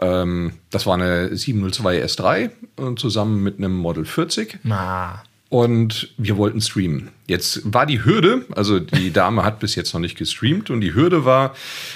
Ähm, 0.00 0.52
das 0.70 0.86
war 0.86 0.94
eine 0.94 1.34
702 1.36 2.04
S3 2.04 2.44
äh, 2.44 2.50
zusammen 2.96 3.42
mit 3.42 3.58
einem 3.58 3.76
Model 3.76 4.04
40. 4.04 4.58
Na. 4.62 5.22
Und 5.48 6.14
wir 6.16 6.36
wollten 6.36 6.60
streamen. 6.60 7.10
Jetzt 7.26 7.62
war 7.64 7.84
die 7.84 8.04
Hürde, 8.04 8.44
also 8.54 8.78
die 8.78 9.10
Dame 9.12 9.44
hat 9.44 9.58
bis 9.58 9.74
jetzt 9.74 9.92
noch 9.92 10.00
nicht 10.00 10.16
gestreamt 10.16 10.70
und 10.70 10.80
die 10.80 10.94
Hürde 10.94 11.24
war, 11.24 11.54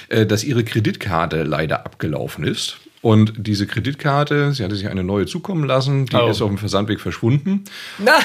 äh, 0.09 0.25
dass 0.25 0.43
ihre 0.43 0.63
Kreditkarte 0.63 1.43
leider 1.43 1.85
abgelaufen 1.85 2.43
ist. 2.45 2.77
Und 3.01 3.33
diese 3.37 3.67
Kreditkarte, 3.67 4.51
sie 4.53 4.63
hatte 4.63 4.75
sich 4.75 4.89
eine 4.89 5.03
neue 5.03 5.27
zukommen 5.27 5.63
lassen, 5.65 6.07
die 6.07 6.15
oh. 6.15 6.27
ist 6.27 6.41
auf 6.41 6.49
dem 6.49 6.57
Versandweg 6.57 6.99
verschwunden. 6.99 7.63
Nein, 7.99 8.15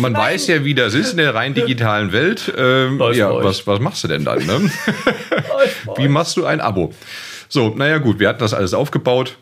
man 0.00 0.12
nein. 0.12 0.22
weiß 0.22 0.46
ja, 0.46 0.64
wie 0.64 0.74
das 0.74 0.94
ist 0.94 1.10
in 1.10 1.18
der 1.18 1.34
rein 1.34 1.52
digitalen 1.52 2.10
Welt. 2.10 2.50
Ähm, 2.56 2.98
ja, 3.12 3.30
was, 3.34 3.66
was 3.66 3.80
machst 3.80 4.02
du 4.02 4.08
denn 4.08 4.24
dann? 4.24 4.38
Ne? 4.46 4.70
wie 5.96 6.08
machst 6.08 6.38
du 6.38 6.46
ein 6.46 6.62
Abo? 6.62 6.94
So, 7.50 7.74
naja 7.76 7.98
gut, 7.98 8.18
wir 8.18 8.28
hatten 8.28 8.38
das 8.38 8.54
alles 8.54 8.72
aufgebaut. 8.72 9.36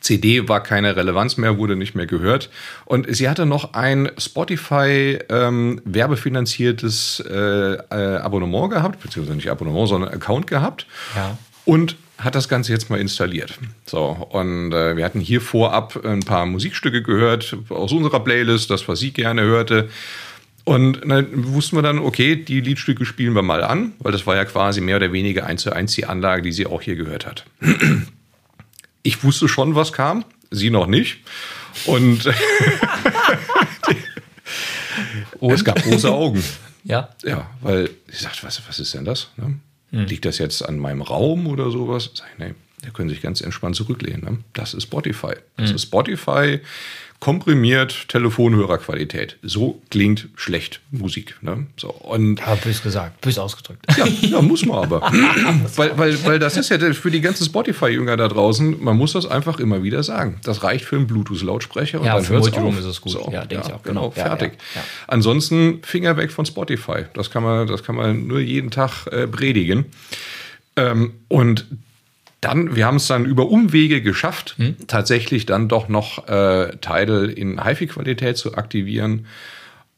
CD 0.00 0.48
war 0.48 0.62
keine 0.62 0.96
Relevanz 0.96 1.36
mehr, 1.36 1.58
wurde 1.58 1.76
nicht 1.76 1.94
mehr 1.94 2.06
gehört. 2.06 2.50
Und 2.84 3.06
sie 3.14 3.28
hatte 3.28 3.46
noch 3.46 3.74
ein 3.74 4.10
Spotify 4.16 5.18
ähm, 5.28 5.80
werbefinanziertes 5.84 7.22
äh, 7.28 7.74
äh, 7.74 8.16
Abonnement 8.16 8.70
gehabt, 8.70 9.00
beziehungsweise 9.02 9.36
nicht 9.36 9.50
Abonnement, 9.50 9.88
sondern 9.88 10.10
Account 10.10 10.46
gehabt. 10.46 10.86
Ja. 11.14 11.36
Und 11.64 11.96
hat 12.16 12.34
das 12.34 12.48
Ganze 12.48 12.72
jetzt 12.72 12.90
mal 12.90 12.98
installiert. 12.98 13.58
So, 13.84 14.06
und 14.30 14.72
äh, 14.72 14.96
wir 14.96 15.04
hatten 15.04 15.20
hier 15.20 15.40
vorab 15.40 16.04
ein 16.04 16.20
paar 16.20 16.46
Musikstücke 16.46 17.02
gehört 17.02 17.56
aus 17.68 17.92
unserer 17.92 18.20
Playlist, 18.20 18.70
das, 18.70 18.88
was 18.88 18.98
sie 18.98 19.12
gerne 19.12 19.42
hörte. 19.42 19.88
Und 20.68 21.00
dann 21.08 21.54
wussten 21.54 21.76
wir 21.76 21.82
dann, 21.82 21.98
okay, 21.98 22.36
die 22.36 22.60
Liedstücke 22.60 23.06
spielen 23.06 23.34
wir 23.34 23.40
mal 23.40 23.64
an, 23.64 23.94
weil 24.00 24.12
das 24.12 24.26
war 24.26 24.36
ja 24.36 24.44
quasi 24.44 24.82
mehr 24.82 24.96
oder 24.96 25.14
weniger 25.14 25.46
eins 25.46 25.62
zu 25.62 25.72
eins 25.72 25.94
die 25.94 26.04
Anlage, 26.04 26.42
die 26.42 26.52
sie 26.52 26.66
auch 26.66 26.82
hier 26.82 26.94
gehört 26.94 27.24
hat. 27.24 27.46
Ich 29.02 29.24
wusste 29.24 29.48
schon, 29.48 29.74
was 29.74 29.94
kam, 29.94 30.26
sie 30.50 30.68
noch 30.68 30.86
nicht. 30.86 31.20
Und, 31.86 32.26
Und? 35.38 35.54
es 35.54 35.64
gab 35.64 35.82
große 35.82 36.12
Augen. 36.12 36.44
Ja. 36.84 37.10
Ja, 37.22 37.50
weil 37.60 37.90
ich 38.10 38.20
sagte, 38.20 38.44
was, 38.44 38.62
was 38.66 38.78
ist 38.78 38.94
denn 38.94 39.04
das? 39.04 39.28
Ne? 39.36 39.58
Hm. 39.90 40.06
Liegt 40.06 40.24
das 40.24 40.38
jetzt 40.38 40.66
an 40.66 40.78
meinem 40.78 41.02
Raum 41.02 41.46
oder 41.46 41.70
sowas? 41.70 42.12
Sag 42.14 42.28
ich, 42.32 42.38
nee, 42.38 42.54
da 42.82 42.90
können 42.90 43.10
sich 43.10 43.20
ganz 43.20 43.42
entspannt 43.42 43.76
zurücklehnen. 43.76 44.22
Ne? 44.22 44.38
Das 44.54 44.72
ist 44.72 44.84
Spotify. 44.84 45.34
Das 45.58 45.68
hm. 45.70 45.76
ist 45.76 45.82
Spotify 45.82 46.60
komprimiert 47.20 48.08
Telefonhörerqualität. 48.08 49.38
So 49.42 49.82
klingt 49.90 50.28
schlecht 50.36 50.80
Musik. 50.90 51.36
Ne? 51.42 51.66
So, 51.76 51.88
und 51.88 52.38
ja, 52.38 52.54
bös 52.54 52.82
gesagt, 52.82 53.20
bös 53.20 53.38
ausgedrückt. 53.38 53.84
Ja, 53.96 54.06
ja 54.06 54.42
muss 54.42 54.64
man 54.64 54.78
aber. 54.78 55.00
weil, 55.76 55.98
weil, 55.98 56.24
weil 56.24 56.38
das 56.38 56.56
ist 56.56 56.68
ja 56.68 56.78
für 56.92 57.10
die 57.10 57.20
ganzen 57.20 57.44
Spotify-Jünger 57.44 58.16
da 58.16 58.28
draußen, 58.28 58.82
man 58.82 58.96
muss 58.96 59.14
das 59.14 59.26
einfach 59.26 59.58
immer 59.58 59.82
wieder 59.82 60.02
sagen. 60.02 60.40
Das 60.44 60.62
reicht 60.62 60.84
für 60.84 60.96
einen 60.96 61.08
Bluetooth-Lautsprecher 61.08 62.00
und 62.00 62.06
ja, 62.06 62.14
dann 62.14 62.24
für 62.24 62.38
Multiroom 62.38 62.78
ist 62.78 62.84
es 62.84 63.00
gut. 63.00 63.12
So, 63.12 63.28
ja, 63.32 63.44
denke 63.44 63.54
ja, 63.54 63.60
ich 63.62 63.74
auch. 63.74 63.82
Genau, 63.82 64.10
genau 64.10 64.28
fertig. 64.28 64.52
Ansonsten 65.08 65.80
Finger 65.82 66.16
weg 66.16 66.30
von 66.30 66.46
Spotify. 66.46 67.06
Das 67.14 67.30
kann 67.30 67.42
man, 67.42 67.66
das 67.66 67.82
kann 67.82 67.96
man 67.96 68.28
nur 68.28 68.40
jeden 68.40 68.70
Tag 68.70 69.06
äh, 69.08 69.26
predigen. 69.26 69.86
Ähm, 70.76 71.14
und 71.26 71.66
dann, 72.40 72.76
wir 72.76 72.86
haben 72.86 72.96
es 72.96 73.06
dann 73.08 73.24
über 73.24 73.48
Umwege 73.48 74.00
geschafft, 74.00 74.54
hm? 74.58 74.76
tatsächlich 74.86 75.46
dann 75.46 75.68
doch 75.68 75.88
noch 75.88 76.28
äh, 76.28 76.76
Tidal 76.80 77.30
in 77.30 77.64
HiFi-Qualität 77.64 78.36
zu 78.36 78.54
aktivieren. 78.54 79.26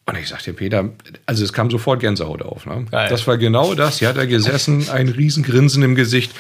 Und 0.07 0.19
ich 0.19 0.29
sagte, 0.29 0.53
Peter, 0.55 0.89
also 1.27 1.45
es 1.45 1.53
kam 1.53 1.71
sofort 1.71 2.01
Gänsehaut 2.01 2.43
auf. 2.43 2.67
Ne? 2.67 2.87
Das 2.91 3.27
war 3.27 3.39
genau 3.39 3.75
das. 3.75 3.99
Hier 3.99 4.09
hat 4.09 4.17
er 4.17 4.27
gesessen, 4.27 4.89
ein 4.91 5.09
Riesengrinsen 5.09 5.83
im 5.83 5.95
Gesicht. 5.95 6.33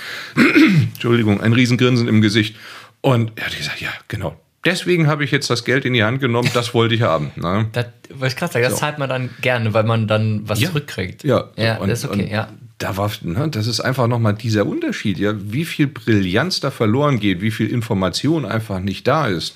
Entschuldigung, 0.94 1.40
ein 1.40 1.52
Riesengrinsen 1.52 2.08
im 2.08 2.20
Gesicht. 2.20 2.56
Und 3.02 3.32
er 3.36 3.46
hat 3.46 3.56
gesagt, 3.56 3.80
ja, 3.80 3.90
genau. 4.08 4.36
Deswegen 4.64 5.06
habe 5.06 5.24
ich 5.24 5.30
jetzt 5.30 5.48
das 5.48 5.64
Geld 5.64 5.84
in 5.84 5.92
die 5.94 6.02
Hand 6.02 6.20
genommen, 6.20 6.50
das 6.52 6.74
wollte 6.74 6.94
ich 6.94 7.02
haben. 7.02 7.30
Ne? 7.36 7.68
Das, 7.72 7.86
was 8.10 8.32
ich 8.32 8.38
gerade 8.38 8.52
sagen, 8.52 8.64
das 8.64 8.74
so. 8.74 8.80
zahlt 8.80 8.98
man 8.98 9.08
dann 9.08 9.30
gerne, 9.40 9.72
weil 9.72 9.84
man 9.84 10.08
dann 10.08 10.42
was 10.48 10.60
ja. 10.60 10.68
zurückkriegt. 10.68 11.24
Ja, 11.24 11.50
ja 11.56 11.78
und, 11.78 11.88
das 11.88 12.04
ist 12.04 12.10
okay, 12.10 12.28
ja 12.30 12.48
da 12.80 12.96
war, 12.96 13.10
ne, 13.22 13.48
das 13.48 13.66
ist 13.66 13.80
einfach 13.80 14.08
nochmal 14.08 14.34
dieser 14.34 14.66
Unterschied, 14.66 15.18
ja, 15.18 15.34
wie 15.36 15.64
viel 15.64 15.86
Brillanz 15.86 16.60
da 16.60 16.70
verloren 16.70 17.20
geht, 17.20 17.40
wie 17.40 17.50
viel 17.50 17.68
Information 17.68 18.44
einfach 18.44 18.80
nicht 18.80 19.06
da 19.06 19.28
ist, 19.28 19.54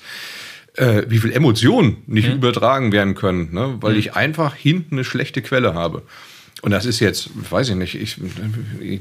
äh, 0.75 1.03
wie 1.07 1.17
viel 1.17 1.31
Emotionen 1.31 1.97
nicht 2.05 2.29
mhm. 2.29 2.35
übertragen 2.35 2.91
werden 2.91 3.15
können, 3.15 3.53
ne, 3.53 3.77
weil 3.81 3.93
mhm. 3.93 3.99
ich 3.99 4.15
einfach 4.15 4.55
hinten 4.55 4.95
eine 4.95 5.03
schlechte 5.03 5.41
Quelle 5.41 5.73
habe. 5.73 6.03
Und 6.65 6.71
das 6.71 6.87
ist 6.87 6.99
jetzt, 6.99 7.29
weiß 7.51 7.69
ich 7.69 7.75
nicht, 7.75 7.93
ich, 7.93 8.17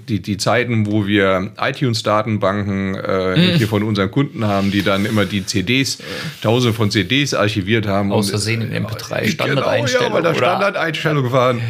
die, 0.06 0.20
die 0.20 0.36
Zeiten, 0.36 0.84
wo 0.84 1.06
wir 1.06 1.52
iTunes-Datenbanken 1.58 2.94
äh, 2.94 3.36
mhm. 3.36 3.56
hier 3.56 3.68
von 3.68 3.82
unseren 3.82 4.10
Kunden 4.10 4.44
haben, 4.44 4.70
die 4.70 4.82
dann 4.82 5.06
immer 5.06 5.24
die 5.24 5.46
CDs, 5.46 5.96
tausende 6.42 6.74
von 6.74 6.90
CDs 6.90 7.32
archiviert 7.32 7.86
haben. 7.86 8.12
Aus 8.12 8.28
Versehen 8.28 8.60
in 8.60 8.84
MP3 8.84 9.28
Standardeinstellung. 9.28 10.08
Genau, 10.08 10.18
ja, 10.18 10.24
weil 10.24 10.32
da 10.34 10.34
Standardeinstellung 10.34 11.32
waren. 11.32 11.62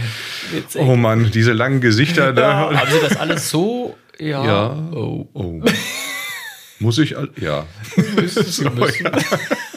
Oh 0.74 0.96
Mann, 0.96 1.30
diese 1.32 1.52
langen 1.52 1.80
Gesichter. 1.80 2.34
Ja, 2.36 2.76
haben 2.76 2.90
Sie 2.90 2.98
das 3.00 3.16
alles 3.16 3.48
so? 3.48 3.96
Ja. 4.18 4.44
ja. 4.44 4.88
Oh. 4.92 5.28
oh. 5.32 5.62
Muss 6.80 6.98
ich? 6.98 7.14
Ja. 7.40 7.66
Müssen, 8.16 8.74
müssen. 8.74 9.10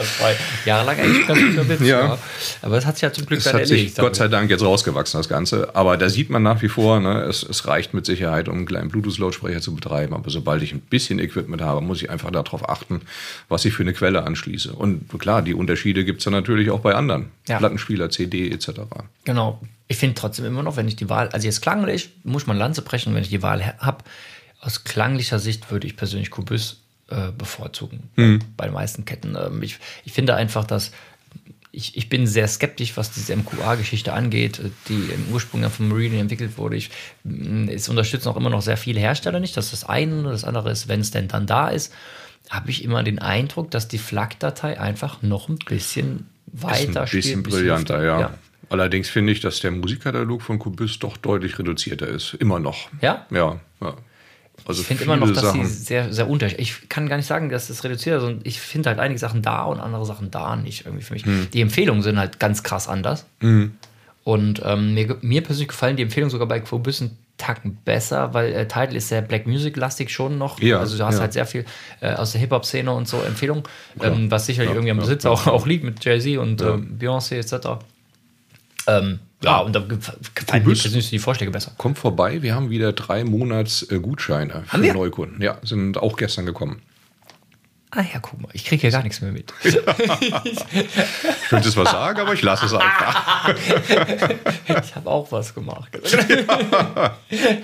Das 0.00 0.18
war 0.18 0.30
jahrelang 0.64 0.98
eigentlich 0.98 1.26
ganz 1.26 1.40
guter 1.40 1.68
Witz. 1.68 1.80
Ja. 1.82 2.18
Aber 2.62 2.78
es 2.78 2.86
hat 2.86 2.96
sich 2.96 3.02
ja 3.02 3.12
zum 3.12 3.26
Glück 3.26 3.40
es 3.40 3.44
dann 3.44 3.52
hat 3.52 3.60
erledigt. 3.60 3.96
Sich 3.96 4.02
Gott 4.02 4.16
sei 4.16 4.28
Dank 4.28 4.48
jetzt 4.48 4.62
rausgewachsen, 4.62 5.18
das 5.18 5.28
Ganze. 5.28 5.76
Aber 5.76 5.98
da 5.98 6.08
sieht 6.08 6.30
man 6.30 6.42
nach 6.42 6.62
wie 6.62 6.68
vor, 6.68 7.00
ne, 7.00 7.20
es, 7.24 7.42
es 7.42 7.66
reicht 7.66 7.92
mit 7.92 8.06
Sicherheit, 8.06 8.48
um 8.48 8.56
einen 8.56 8.66
kleinen 8.66 8.88
Bluetooth-Lautsprecher 8.88 9.60
zu 9.60 9.74
betreiben. 9.74 10.14
Aber 10.14 10.30
sobald 10.30 10.62
ich 10.62 10.72
ein 10.72 10.80
bisschen 10.80 11.18
Equipment 11.18 11.60
habe, 11.60 11.82
muss 11.82 12.00
ich 12.00 12.08
einfach 12.08 12.30
darauf 12.30 12.66
achten, 12.66 13.02
was 13.50 13.66
ich 13.66 13.74
für 13.74 13.82
eine 13.82 13.92
Quelle 13.92 14.22
anschließe. 14.22 14.72
Und 14.72 15.06
klar, 15.18 15.42
die 15.42 15.52
Unterschiede 15.52 16.06
gibt 16.06 16.20
es 16.20 16.24
dann 16.24 16.32
natürlich 16.32 16.70
auch 16.70 16.80
bei 16.80 16.94
anderen. 16.94 17.28
Ja. 17.46 17.58
Plattenspieler, 17.58 18.08
CD 18.08 18.50
etc. 18.50 18.70
Genau. 19.24 19.60
Ich 19.86 19.98
finde 19.98 20.14
trotzdem 20.14 20.46
immer 20.46 20.62
noch, 20.62 20.78
wenn 20.78 20.88
ich 20.88 20.96
die 20.96 21.10
Wahl, 21.10 21.28
also 21.28 21.46
jetzt 21.46 21.60
klanglich, 21.60 22.08
muss 22.24 22.46
man 22.46 22.56
Lanze 22.56 22.80
brechen, 22.80 23.14
wenn 23.14 23.22
ich 23.22 23.28
die 23.28 23.42
Wahl 23.42 23.74
habe. 23.78 24.02
Aus 24.60 24.84
klanglicher 24.84 25.38
Sicht 25.38 25.70
würde 25.70 25.86
ich 25.86 25.96
persönlich 25.96 26.30
Kubus 26.30 26.80
äh, 27.10 27.32
bevorzugen 27.36 28.10
mhm. 28.16 28.40
bei 28.56 28.66
den 28.66 28.74
meisten 28.74 29.04
Ketten. 29.04 29.36
Ähm, 29.36 29.62
ich, 29.62 29.78
ich 30.04 30.12
finde 30.12 30.34
einfach, 30.34 30.64
dass 30.64 30.92
ich, 31.72 31.96
ich 31.96 32.08
bin 32.08 32.26
sehr 32.26 32.48
skeptisch, 32.48 32.96
was 32.96 33.12
diese 33.12 33.36
MQA-Geschichte 33.36 34.12
angeht, 34.12 34.60
die 34.88 35.10
im 35.14 35.32
Ursprung 35.32 35.68
von 35.70 35.88
Meridian 35.88 36.22
entwickelt 36.22 36.58
wurde. 36.58 36.76
Ich, 36.76 36.90
es 37.68 37.88
unterstützen 37.88 38.28
auch 38.28 38.36
immer 38.36 38.50
noch 38.50 38.62
sehr 38.62 38.76
viele 38.76 38.98
Hersteller 38.98 39.38
nicht. 39.38 39.56
Das 39.56 39.66
ist 39.66 39.84
das 39.84 39.84
eine. 39.88 40.22
Das 40.24 40.44
andere 40.44 40.70
ist, 40.70 40.88
wenn 40.88 41.00
es 41.00 41.12
denn 41.12 41.28
dann 41.28 41.46
da 41.46 41.68
ist, 41.68 41.92
habe 42.48 42.70
ich 42.70 42.82
immer 42.82 43.04
den 43.04 43.20
Eindruck, 43.20 43.70
dass 43.70 43.86
die 43.86 43.98
FLAC-Datei 43.98 44.80
einfach 44.80 45.22
noch 45.22 45.48
ein 45.48 45.58
bisschen 45.58 46.28
weiter 46.46 47.04
ist 47.04 47.12
ein 47.14 47.16
bisschen 47.16 47.42
brillanter, 47.44 48.02
ja. 48.02 48.20
ja. 48.20 48.34
Allerdings 48.70 49.08
finde 49.08 49.32
ich, 49.32 49.40
dass 49.40 49.60
der 49.60 49.72
Musikkatalog 49.72 50.42
von 50.42 50.58
Kubus 50.58 50.98
doch 50.98 51.16
deutlich 51.16 51.58
reduzierter 51.58 52.08
ist. 52.08 52.34
Immer 52.34 52.60
noch. 52.60 52.88
Ja? 53.00 53.26
Ja. 53.30 53.60
ja. 53.80 53.96
Also 54.64 54.82
ich 54.82 54.86
finde 54.86 55.04
immer 55.04 55.16
noch, 55.16 55.28
dass 55.28 55.42
Sachen. 55.42 55.64
sie 55.64 55.72
sehr, 55.72 56.12
sehr 56.12 56.28
unterschiedlich. 56.28 56.70
Ich 56.82 56.88
kann 56.88 57.08
gar 57.08 57.16
nicht 57.16 57.26
sagen, 57.26 57.48
dass 57.48 57.70
es 57.70 57.82
reduziert 57.84 58.18
ist. 58.18 58.26
Und 58.26 58.46
ich 58.46 58.60
finde 58.60 58.90
halt 58.90 58.98
einige 58.98 59.18
Sachen 59.18 59.42
da 59.42 59.64
und 59.64 59.80
andere 59.80 60.04
Sachen 60.06 60.30
da 60.30 60.56
nicht 60.56 60.86
irgendwie 60.86 61.04
für 61.04 61.14
mich. 61.14 61.24
Hm. 61.24 61.48
Die 61.52 61.60
Empfehlungen 61.60 62.02
sind 62.02 62.18
halt 62.18 62.38
ganz 62.38 62.62
krass 62.62 62.88
anders. 62.88 63.26
Hm. 63.40 63.72
Und 64.24 64.62
ähm, 64.64 64.94
mir, 64.94 65.16
mir 65.22 65.42
persönlich 65.42 65.68
gefallen 65.68 65.96
die 65.96 66.02
Empfehlungen 66.02 66.30
sogar 66.30 66.46
bei 66.46 66.60
Quobus 66.60 67.00
ein 67.00 67.16
Tacken 67.40 67.78
besser, 67.84 68.34
weil 68.34 68.52
äh, 68.52 68.68
Title 68.68 68.98
ist 68.98 69.08
sehr 69.08 69.22
Black 69.22 69.46
Music-lastig 69.46 70.10
schon 70.10 70.36
noch. 70.36 70.60
Ja, 70.60 70.78
also 70.78 70.98
du 70.98 71.04
hast 71.04 71.14
ja. 71.14 71.20
halt 71.22 71.32
sehr 71.32 71.46
viel 71.46 71.64
äh, 72.00 72.12
aus 72.12 72.32
der 72.32 72.40
Hip-Hop-Szene 72.42 72.92
und 72.92 73.08
so 73.08 73.22
Empfehlungen, 73.22 73.64
ähm, 74.02 74.30
was 74.30 74.44
sicherlich 74.44 74.68
ja, 74.68 74.74
irgendwie 74.74 74.90
am 74.90 74.98
Besitz 74.98 75.24
auch, 75.24 75.46
auch 75.46 75.66
liegt 75.66 75.82
mit 75.82 76.04
Jay-Z 76.04 76.36
und 76.36 76.60
äh, 76.60 76.64
Beyoncé 76.64 77.36
etc. 77.36 77.82
Ähm, 78.86 79.20
ja, 79.42 79.58
und 79.58 79.74
da 79.74 79.80
gefallen 79.80 80.64
mir 80.64 80.74
persönlich 80.74 81.10
die 81.10 81.18
Vorschläge 81.18 81.50
besser. 81.50 81.72
Kommt 81.78 81.98
vorbei, 81.98 82.42
wir 82.42 82.54
haben 82.54 82.70
wieder 82.70 82.92
drei 82.92 83.24
Monats 83.24 83.82
äh, 83.90 83.98
Gutscheine 83.98 84.64
für 84.66 84.82
wir? 84.82 84.92
Neukunden. 84.92 85.40
Ja, 85.40 85.58
sind 85.62 85.96
auch 85.96 86.16
gestern 86.16 86.46
gekommen. 86.46 86.82
Ah 87.92 88.02
ja, 88.02 88.20
guck 88.20 88.40
mal, 88.40 88.50
ich 88.52 88.64
kriege 88.64 88.82
hier 88.82 88.90
gar 88.92 89.02
nichts 89.02 89.20
mehr 89.20 89.32
mit. 89.32 89.52
ich 89.64 89.74
könnte 91.48 91.68
es 91.68 91.76
was 91.76 91.90
sagen, 91.90 92.20
aber 92.20 92.34
ich 92.34 92.42
lasse 92.42 92.66
es 92.66 92.72
einfach. 92.72 93.54
ich 94.68 94.94
habe 94.94 95.10
auch 95.10 95.32
was 95.32 95.52
gemacht. 95.52 95.88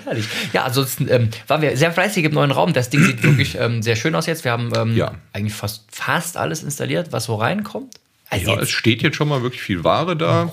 Herrlich. 0.03 0.27
Ja, 0.51 0.65
ansonsten 0.65 1.07
ähm, 1.09 1.29
waren 1.47 1.61
wir 1.61 1.77
sehr 1.77 1.93
fleißig 1.93 2.25
im 2.25 2.33
neuen 2.33 2.51
Raum. 2.51 2.73
Das 2.73 2.89
Ding 2.89 3.03
sieht 3.03 3.23
wirklich 3.23 3.55
ähm, 3.57 3.81
sehr 3.81 3.95
schön 3.95 4.15
aus 4.15 4.25
jetzt. 4.25 4.43
Wir 4.43 4.51
haben 4.51 4.73
ähm, 4.75 4.97
ja. 4.97 5.13
eigentlich 5.31 5.53
fast, 5.53 5.85
fast 5.89 6.35
alles 6.35 6.61
installiert, 6.61 7.13
was 7.13 7.25
so 7.25 7.35
reinkommt. 7.35 7.95
Also 8.29 8.51
ja, 8.51 8.59
es 8.59 8.69
steht 8.69 9.01
jetzt 9.03 9.15
schon 9.15 9.29
mal 9.29 9.41
wirklich 9.41 9.61
viel 9.61 9.85
Ware 9.85 10.17
da. 10.17 10.51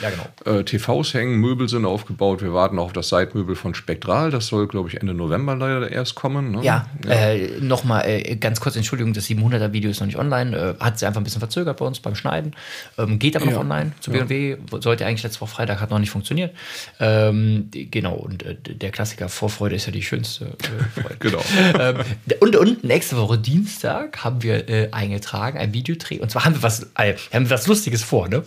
Ja, 0.00 0.10
genau. 0.10 0.58
Äh, 0.58 0.62
TVs 0.62 1.12
hängen, 1.12 1.40
Möbel 1.40 1.68
sind 1.68 1.84
aufgebaut. 1.84 2.40
Wir 2.40 2.52
warten 2.52 2.78
auf 2.78 2.92
das 2.92 3.08
Seitmöbel 3.08 3.56
von 3.56 3.74
Spektral. 3.74 4.30
Das 4.30 4.46
soll, 4.46 4.68
glaube 4.68 4.88
ich, 4.88 5.00
Ende 5.00 5.12
November 5.12 5.56
leider 5.56 5.90
erst 5.90 6.14
kommen. 6.14 6.52
Ne? 6.52 6.62
Ja, 6.62 6.88
ja. 7.04 7.10
Äh, 7.10 7.60
nochmal 7.60 8.04
äh, 8.06 8.36
ganz 8.36 8.60
kurz 8.60 8.76
Entschuldigung, 8.76 9.12
das 9.12 9.26
700er-Video 9.26 9.90
ist 9.90 9.98
noch 9.98 10.06
nicht 10.06 10.18
online. 10.18 10.56
Äh, 10.78 10.84
hat 10.84 11.00
sich 11.00 11.08
einfach 11.08 11.20
ein 11.20 11.24
bisschen 11.24 11.40
verzögert 11.40 11.78
bei 11.78 11.84
uns 11.84 11.98
beim 11.98 12.14
Schneiden. 12.14 12.54
Ähm, 12.96 13.18
geht 13.18 13.34
aber 13.34 13.46
noch 13.46 13.52
ja. 13.54 13.60
online 13.60 13.92
zu 13.98 14.12
BMW. 14.12 14.58
Sollte 14.78 15.04
eigentlich 15.04 15.24
letzte 15.24 15.40
Woche 15.40 15.50
Freitag, 15.50 15.80
hat 15.80 15.90
noch 15.90 15.98
nicht 15.98 16.10
funktioniert. 16.10 16.54
Ähm, 17.00 17.70
genau, 17.72 18.14
und 18.14 18.44
äh, 18.44 18.54
der 18.54 18.92
Klassiker 18.92 19.28
Vorfreude 19.28 19.74
ist 19.74 19.86
ja 19.86 19.92
die 19.92 20.02
schönste 20.02 20.44
äh, 20.44 21.00
Freude. 21.00 21.16
genau. 21.18 21.42
ähm, 21.80 21.96
und, 22.38 22.54
und 22.54 22.84
nächste 22.84 23.16
Woche 23.16 23.36
Dienstag 23.36 24.22
haben 24.22 24.44
wir 24.44 24.88
eingetragen, 24.92 25.58
ein 25.58 25.74
Videodreh. 25.74 26.20
Und 26.20 26.30
zwar 26.30 26.44
haben 26.44 26.54
wir 26.54 26.62
was 26.62 26.86
wir 27.30 27.40
haben 27.40 27.50
was 27.50 27.66
Lustiges 27.66 28.02
vor, 28.02 28.28
ne? 28.28 28.44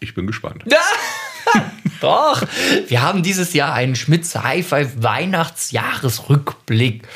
Ich 0.00 0.14
bin 0.14 0.26
gespannt. 0.26 0.64
Doch, 2.00 2.42
wir 2.88 3.02
haben 3.02 3.22
dieses 3.22 3.52
Jahr 3.54 3.72
einen 3.72 3.94
Schmitz 3.96 4.34
Hi-Fi 4.34 4.88
Weihnachtsjahresrückblick. 4.96 7.06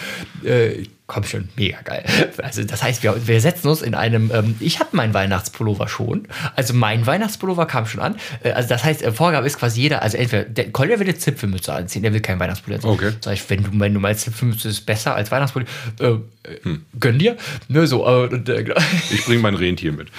Äh, 0.45 0.85
komm 1.11 1.25
schon, 1.25 1.49
mega 1.57 1.81
geil. 1.83 2.05
Also 2.39 2.63
das 2.63 2.85
heißt, 2.85 3.03
wir, 3.03 3.27
wir 3.27 3.41
setzen 3.41 3.67
uns 3.67 3.83
in 3.83 3.97
einem, 3.97 4.31
ähm, 4.33 4.55
ich 4.61 4.79
habe 4.79 4.97
meinen 4.97 5.13
Weihnachtspullover 5.13 5.89
schon, 5.89 6.29
also 6.55 6.73
mein 6.73 7.05
Weihnachtspullover 7.05 7.67
kam 7.67 7.87
schon 7.87 8.01
an. 8.01 8.15
Äh, 8.45 8.53
also 8.53 8.69
das 8.69 8.85
heißt, 8.85 9.03
äh, 9.03 9.11
Vorgabe 9.11 9.45
ist 9.45 9.59
quasi 9.59 9.81
jeder, 9.81 10.03
also 10.03 10.17
entweder, 10.17 10.45
der 10.45 10.71
Collier 10.71 11.01
will 11.01 11.09
eine 11.09 11.19
Zipfelmütze 11.19 11.73
anziehen, 11.73 12.03
der 12.03 12.13
will 12.13 12.21
keinen 12.21 12.39
Weihnachtspullover. 12.39 12.89
Okay. 12.89 13.11
Sag 13.21 13.35
ich, 13.35 13.51
wenn 13.51 13.65
du, 13.65 13.71
wenn 13.73 13.93
du 13.93 13.99
meinst, 13.99 14.23
Zipfelmütze 14.23 14.69
ist 14.69 14.87
besser 14.87 15.17
als 15.17 15.33
Weihnachtspullover, 15.33 15.71
äh, 15.99 16.15
hm. 16.63 16.87
gönn 17.01 17.19
dir. 17.19 17.37
Ne, 17.67 17.89
so, 17.89 18.07
äh, 18.07 18.27
äh, 18.37 18.75
ich 19.11 19.25
bringe 19.25 19.41
mein 19.41 19.57
Rentier 19.57 19.91
mit. 19.91 20.13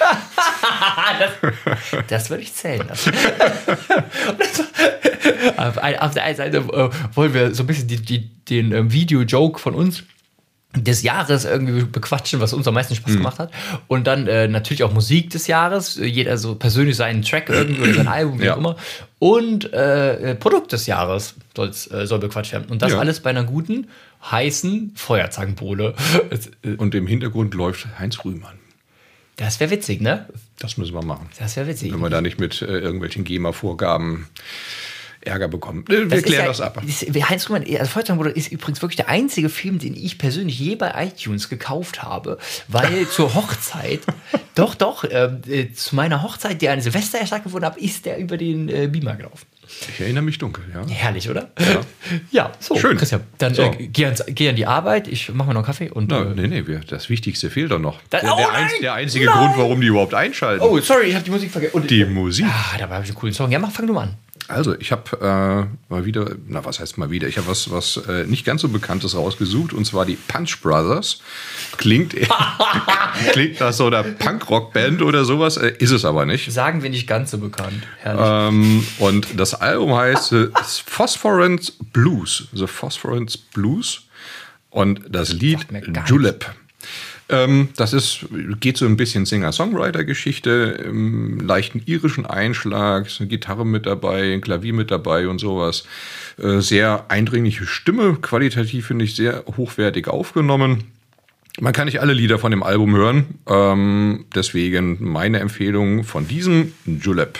das, 1.19 2.03
das 2.09 2.29
würde 2.29 2.43
ich 2.43 2.53
zählen 2.53 2.85
lassen. 2.85 3.13
auf, 5.57 5.77
auf, 5.77 6.13
der 6.13 6.23
einen 6.23 6.35
Seite 6.35 6.57
äh, 6.57 7.15
wollen 7.15 7.33
wir 7.33 7.55
so 7.55 7.63
ein 7.63 7.67
bisschen 7.67 7.87
die, 7.87 7.97
die, 7.97 8.29
den 8.49 8.71
ähm, 8.71 8.91
Video-Joke 8.91 9.59
von 9.59 9.75
uns 9.75 10.03
des 10.75 11.03
Jahres 11.03 11.43
irgendwie 11.45 11.83
bequatschen, 11.83 12.39
was 12.39 12.53
uns 12.53 12.67
am 12.67 12.73
meisten 12.73 12.95
Spaß 12.95 13.13
gemacht 13.13 13.39
hat. 13.39 13.51
Und 13.87 14.07
dann 14.07 14.27
äh, 14.27 14.47
natürlich 14.47 14.83
auch 14.83 14.93
Musik 14.93 15.29
des 15.31 15.47
Jahres, 15.47 15.95
jeder 15.95 16.37
so 16.37 16.55
persönlich 16.55 16.95
seinen 16.95 17.23
Track 17.23 17.49
irgendwie 17.49 17.81
oder 17.81 17.93
sein 17.93 18.07
Album, 18.07 18.39
wie 18.39 18.45
Ja. 18.45 18.53
auch 18.53 18.57
immer. 18.57 18.77
Und 19.19 19.73
äh, 19.73 20.31
äh, 20.31 20.35
Produkt 20.35 20.71
des 20.71 20.85
Jahres 20.87 21.35
äh, 21.57 22.05
soll 22.05 22.19
bequatscht 22.19 22.53
werden. 22.53 22.67
Und 22.69 22.81
das 22.81 22.93
Ja. 22.93 22.99
alles 22.99 23.19
bei 23.19 23.29
einer 23.31 23.43
guten, 23.43 23.87
heißen 24.29 24.93
Feuerzangenbowle. 24.95 25.93
Äh, 26.63 26.75
Und 26.77 26.95
im 26.95 27.05
Hintergrund 27.07 27.53
läuft 27.53 27.87
Heinz 27.99 28.23
Rühmann. 28.23 28.57
das 29.35 29.59
wäre 29.59 29.71
witzig, 29.71 29.99
ne? 30.01 30.27
Das 30.59 30.77
müssen 30.77 30.93
wir 30.93 31.03
machen. 31.03 31.27
Das 31.39 31.55
wäre 31.57 31.67
witzig. 31.67 31.91
Wenn 31.91 31.99
wir 31.99 32.09
da 32.09 32.21
nicht 32.21 32.39
mit 32.39 32.61
äh, 32.61 32.65
irgendwelchen 32.79 33.23
GEMA-Vorgaben 33.23 34.27
Ärger 35.23 35.47
bekommen. 35.47 35.83
Wir 35.87 36.11
ist 36.11 36.25
klären 36.25 36.41
ja- 36.43 36.47
das 36.47 36.61
ab. 36.61 36.81
Ist, 36.85 37.01
Heinz 37.29 37.49
Rühmann, 37.49 37.63
also 37.79 37.85
Feuerzangenbowle 37.91 38.31
ist 38.31 38.51
übrigens 38.51 38.81
wirklich 38.81 38.97
der 38.97 39.09
einzige 39.09 39.49
Film, 39.49 39.79
den 39.79 39.95
ich 39.95 40.17
persönlich 40.17 40.59
je 40.59 40.75
bei 40.75 40.91
iTunes 41.05 41.49
gekauft 41.49 42.01
habe, 42.03 42.37
weil 42.67 43.07
zur 43.11 43.33
Hochzeit, 43.35 44.01
doch, 44.55 44.75
doch, 44.75 45.03
äh, 45.03 45.29
äh, 45.47 45.73
zu 45.73 45.95
meiner 45.95 46.23
Hochzeit, 46.23 46.61
die 46.61 46.69
an 46.69 46.81
Silvester 46.81 47.19
ja 47.19 47.25
stattgefunden 47.27 47.69
hat, 47.69 47.77
ist 47.77 48.05
der 48.05 48.17
über 48.17 48.37
den 48.37 48.67
äh, 48.69 48.87
Beamer 48.87 49.15
gelaufen. 49.15 49.45
Ich 49.93 50.01
erinnere 50.01 50.23
mich 50.23 50.37
dunkel, 50.37 50.65
ja. 50.73 50.85
Herrlich, 50.93 51.29
oder? 51.29 51.49
Ja, 52.31 52.51
so, 52.59 52.75
Schön. 52.75 52.97
Christian, 52.97 53.21
dann 53.37 53.53
So. 53.53 53.61
äh, 53.63 53.87
geh, 53.87 54.03
ans, 54.05 54.21
geh 54.27 54.49
an 54.49 54.57
die 54.57 54.65
Arbeit, 54.65 55.07
ich 55.07 55.29
mache 55.29 55.47
mir 55.47 55.53
noch 55.53 55.59
einen 55.61 55.65
Kaffee 55.65 55.89
und. 55.89 56.09
Na, 56.09 56.23
äh, 56.23 56.35
nee, 56.35 56.47
nee, 56.47 56.67
wir, 56.67 56.79
das 56.79 57.09
Wichtigste 57.09 57.49
fehlt 57.49 57.71
doch 57.71 57.79
noch. 57.79 57.99
Da- 58.09 58.19
der, 58.19 58.33
oh 58.33 58.37
der, 58.37 58.47
nein! 58.51 58.65
einz- 58.67 58.81
der 58.81 58.93
einzige 58.95 59.27
Nein! 59.27 59.37
Grund, 59.37 59.57
warum 59.57 59.79
die 59.79 59.87
überhaupt 59.87 60.13
einschalten. 60.13 60.61
oh, 60.65 60.77
sorry, 60.81 61.05
ich 61.05 61.15
habe 61.15 61.23
die 61.23 61.31
Musik 61.31 61.51
vergessen. 61.51 61.73
Und- 61.75 61.89
Die 61.89 62.03
Musik. 62.03 62.45
Ah, 62.49 62.77
da 62.79 62.89
habe 62.89 63.03
ich 63.03 63.11
einen 63.11 63.17
coolen 63.17 63.33
Song. 63.33 63.49
Ja, 63.49 63.59
mach, 63.59 63.71
fang 63.71 63.87
du 63.87 63.93
mal 63.93 64.03
an. 64.03 64.15
Also, 64.51 64.75
ich 64.77 64.91
habe 64.91 65.67
äh, 65.89 65.93
mal 65.93 66.05
wieder, 66.05 66.35
na, 66.47 66.63
was 66.65 66.79
heißt 66.79 66.97
mal 66.97 67.09
wieder? 67.09 67.27
Ich 67.27 67.37
habe 67.37 67.47
was, 67.47 67.71
was 67.71 67.97
äh, 68.07 68.25
nicht 68.25 68.45
ganz 68.45 68.61
so 68.61 68.69
Bekanntes 68.69 69.15
rausgesucht 69.15 69.73
und 69.73 69.85
zwar 69.85 70.05
die 70.05 70.15
Punch 70.15 70.61
Brothers. 70.61 71.21
Klingt, 71.77 72.15
klingt 73.31 73.59
nach 73.59 73.73
so 73.73 73.87
einer 73.87 74.03
Punkrock-Band 74.03 75.01
oder 75.01 75.25
sowas, 75.25 75.57
äh, 75.57 75.73
ist 75.79 75.91
es 75.91 76.05
aber 76.05 76.25
nicht. 76.25 76.51
Sagen 76.51 76.83
wir 76.83 76.89
nicht 76.89 77.07
ganz 77.07 77.31
so 77.31 77.37
bekannt. 77.37 77.83
Herrlich. 77.99 78.53
Ähm, 78.53 78.87
und 78.99 79.27
das 79.39 79.53
Album 79.53 79.95
heißt 79.95 80.35
Phosphorance 80.85 81.73
Blues. 81.93 82.47
The 82.53 82.67
Phosphorance 82.67 83.37
Blues. 83.37 84.03
Und 84.69 85.01
das 85.09 85.33
Lied 85.33 85.67
Julep. 86.05 86.45
Ähm, 87.31 87.69
das 87.77 87.93
ist, 87.93 88.25
geht 88.59 88.77
so 88.77 88.85
ein 88.85 88.97
bisschen 88.97 89.25
Singer-Songwriter-Geschichte, 89.25 90.83
im 90.85 91.39
leichten 91.39 91.81
irischen 91.85 92.25
Einschlag, 92.25 93.07
ist 93.07 93.21
eine 93.21 93.29
Gitarre 93.29 93.65
mit 93.65 93.85
dabei, 93.85 94.33
ein 94.33 94.41
Klavier 94.41 94.73
mit 94.73 94.91
dabei 94.91 95.27
und 95.27 95.39
sowas. 95.39 95.85
Äh, 96.37 96.59
sehr 96.59 97.05
eindringliche 97.07 97.65
Stimme, 97.65 98.17
qualitativ 98.21 98.87
finde 98.87 99.05
ich 99.05 99.15
sehr 99.15 99.45
hochwertig 99.57 100.07
aufgenommen. 100.09 100.83
Man 101.59 101.73
kann 101.73 101.85
nicht 101.85 102.01
alle 102.01 102.13
Lieder 102.13 102.37
von 102.37 102.51
dem 102.51 102.63
Album 102.63 102.95
hören, 102.95 103.39
ähm, 103.47 104.25
deswegen 104.35 104.97
meine 104.99 105.39
Empfehlung 105.39 106.03
von 106.03 106.27
diesem 106.27 106.73
Julep. 106.85 107.39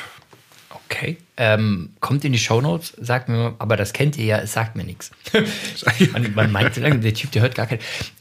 Okay. 0.69 1.17
Ähm, 1.43 1.93
kommt 2.01 2.23
in 2.23 2.33
die 2.33 2.37
Shownotes, 2.37 2.93
sagt 2.99 3.27
mir, 3.27 3.55
aber 3.57 3.75
das 3.75 3.93
kennt 3.93 4.15
ihr 4.15 4.25
ja, 4.25 4.37
es 4.37 4.53
sagt 4.53 4.75
mir 4.75 4.83
nichts. 4.83 5.09
man, 6.13 6.35
man 6.35 6.51
meint, 6.51 6.75
der 6.77 7.13
Typ, 7.15 7.31
der 7.31 7.41
hört 7.41 7.55
gar 7.55 7.65
kein. 7.65 7.79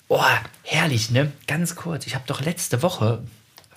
Oh, 0.08 0.24
herrlich, 0.62 1.10
ne? 1.10 1.30
Ganz 1.46 1.76
kurz. 1.76 2.06
Ich 2.06 2.14
habe 2.14 2.24
doch 2.26 2.40
letzte 2.40 2.82
Woche, 2.82 3.22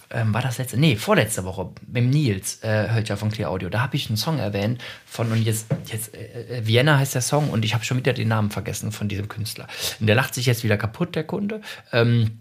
ähm, 0.09 0.33
war 0.33 0.41
das 0.41 0.59
letzte? 0.59 0.79
Nee, 0.79 0.95
vorletzte 0.95 1.43
Woche, 1.43 1.71
mit 1.91 2.05
Nils, 2.05 2.63
äh, 2.63 2.89
hört 2.91 3.09
ja 3.09 3.17
von 3.17 3.31
Clear 3.31 3.49
Audio, 3.49 3.67
da 3.67 3.81
habe 3.81 3.97
ich 3.97 4.07
einen 4.07 4.15
Song 4.15 4.39
erwähnt 4.39 4.81
von, 5.05 5.29
und 5.29 5.43
jetzt, 5.43 5.65
jetzt 5.87 6.15
äh, 6.15 6.59
äh, 6.59 6.65
Vienna 6.65 6.97
heißt 6.97 7.13
der 7.13 7.21
Song 7.21 7.49
und 7.49 7.65
ich 7.65 7.73
habe 7.73 7.83
schon 7.83 7.97
wieder 7.97 8.13
den 8.13 8.29
Namen 8.29 8.49
vergessen 8.49 8.93
von 8.93 9.09
diesem 9.09 9.27
Künstler. 9.27 9.67
Und 9.99 10.07
der 10.07 10.15
lacht 10.15 10.35
sich 10.35 10.45
jetzt 10.45 10.63
wieder 10.63 10.77
kaputt, 10.77 11.15
der 11.15 11.25
Kunde. 11.25 11.59
Ähm, 11.91 12.37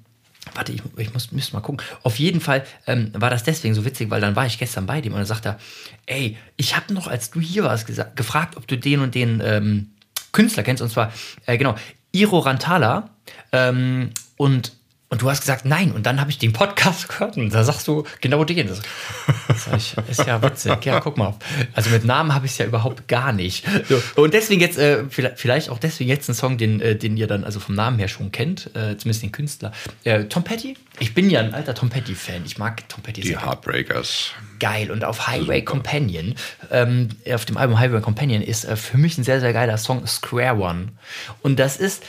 Warte, 0.55 0.73
ich, 0.73 0.83
ich 0.97 1.13
muss, 1.15 1.33
müsste 1.33 1.55
mal 1.55 1.61
gucken. 1.61 1.85
Auf 2.03 2.19
jeden 2.19 2.41
Fall 2.41 2.65
ähm, 2.87 3.11
war 3.15 3.31
das 3.31 3.45
deswegen 3.45 3.75
so 3.75 3.85
witzig, 3.85 4.11
weil 4.11 4.21
dann 4.21 4.37
war 4.37 4.47
ich 4.47 4.59
gestern 4.59 4.87
bei 4.87 5.01
dem 5.01 5.13
und 5.13 5.19
dann 5.19 5.27
sagt 5.27 5.47
er, 5.47 5.59
ey, 6.07 6.37
ich 6.57 6.77
habe 6.77 6.93
noch, 6.93 7.07
als 7.07 7.31
du 7.31 7.41
hier 7.41 7.65
warst, 7.65 7.87
gesagt, 7.87 8.17
gefragt, 8.17 8.57
ob 8.57 8.67
du 8.67 8.77
den 8.77 9.01
und 9.01 9.15
den 9.15 9.41
ähm, 9.45 9.93
Künstler 10.33 10.63
kennst, 10.63 10.83
und 10.83 10.91
zwar, 10.91 11.13
äh, 11.47 11.57
genau, 11.57 11.77
Iro 12.11 12.41
Rantala. 12.41 13.11
Ähm, 13.53 14.11
und, 14.37 14.73
und 15.13 15.21
du 15.21 15.29
hast 15.29 15.41
gesagt, 15.41 15.67
nein. 15.67 15.93
Und 15.93 16.07
dann 16.07 16.23
habe 16.23 16.31
ich 16.31 16.39
den 16.39 16.55
Podcast 16.55 17.07
gehört 17.11 17.37
und 17.37 17.53
da 17.53 17.65
sagst 17.65 17.87
du 17.87 18.05
genau 18.23 18.45
den. 18.45 18.67
Das, 18.67 18.81
ich, 19.77 19.95
ist 20.09 20.27
ja 20.27 20.43
witzig. 20.43 20.87
Ja, 20.87 21.01
guck 21.01 21.19
mal. 21.19 21.35
Also 21.75 21.91
mit 21.91 22.07
Namen 22.07 22.35
habe 22.35 22.47
ich 22.47 22.53
es 22.53 22.59
ja 22.59 22.65
überhaupt 22.65 23.09
gar 23.09 23.35
nicht. 23.35 23.67
So, 23.91 24.03
und 24.23 24.33
deswegen 24.33 24.63
jetzt, 24.63 24.79
äh, 24.79 25.05
vielleicht, 25.11 25.39
vielleicht 25.39 25.69
auch 25.69 25.79
deswegen 25.79 26.09
jetzt 26.09 26.31
ein 26.31 26.35
Song, 26.35 26.57
den, 26.57 26.81
äh, 26.81 26.97
den 26.97 27.19
ihr 27.19 27.27
dann 27.27 27.45
also 27.45 27.61
vom 27.61 27.75
Namen 27.75 27.99
her 27.99 28.09
schon 28.09 28.33
kennt, 28.33 28.75
äh, 28.75 28.97
zumindest 28.97 29.23
den 29.23 29.33
Künstler. 29.33 29.73
Äh, 30.05 30.25
Tom 30.25 30.45
Petty. 30.45 30.79
Ich 30.99 31.13
bin 31.13 31.29
ja 31.29 31.41
ein 31.41 31.53
alter 31.53 31.75
Tom 31.75 31.91
Petty-Fan. 31.91 32.45
Ich 32.47 32.57
mag 32.57 32.89
Tom 32.89 33.03
Petty 33.03 33.21
Die 33.21 33.29
sehr. 33.29 33.45
Heartbreakers. 33.45 34.33
Geil. 34.61 34.91
Und 34.91 35.05
auf 35.05 35.27
Highway 35.27 35.61
Companion, 35.61 36.37
ähm, 36.71 37.11
auf 37.31 37.45
dem 37.45 37.59
Album 37.59 37.79
Highway 37.79 38.01
Companion 38.01 38.41
ist 38.41 38.65
äh, 38.65 38.77
für 38.77 38.97
mich 38.97 39.19
ein 39.19 39.25
sehr, 39.25 39.41
sehr 39.41 39.53
geiler 39.53 39.77
Song 39.77 40.07
Square 40.07 40.57
One. 40.57 40.89
Und 41.43 41.59
das 41.59 41.77
ist, 41.77 42.03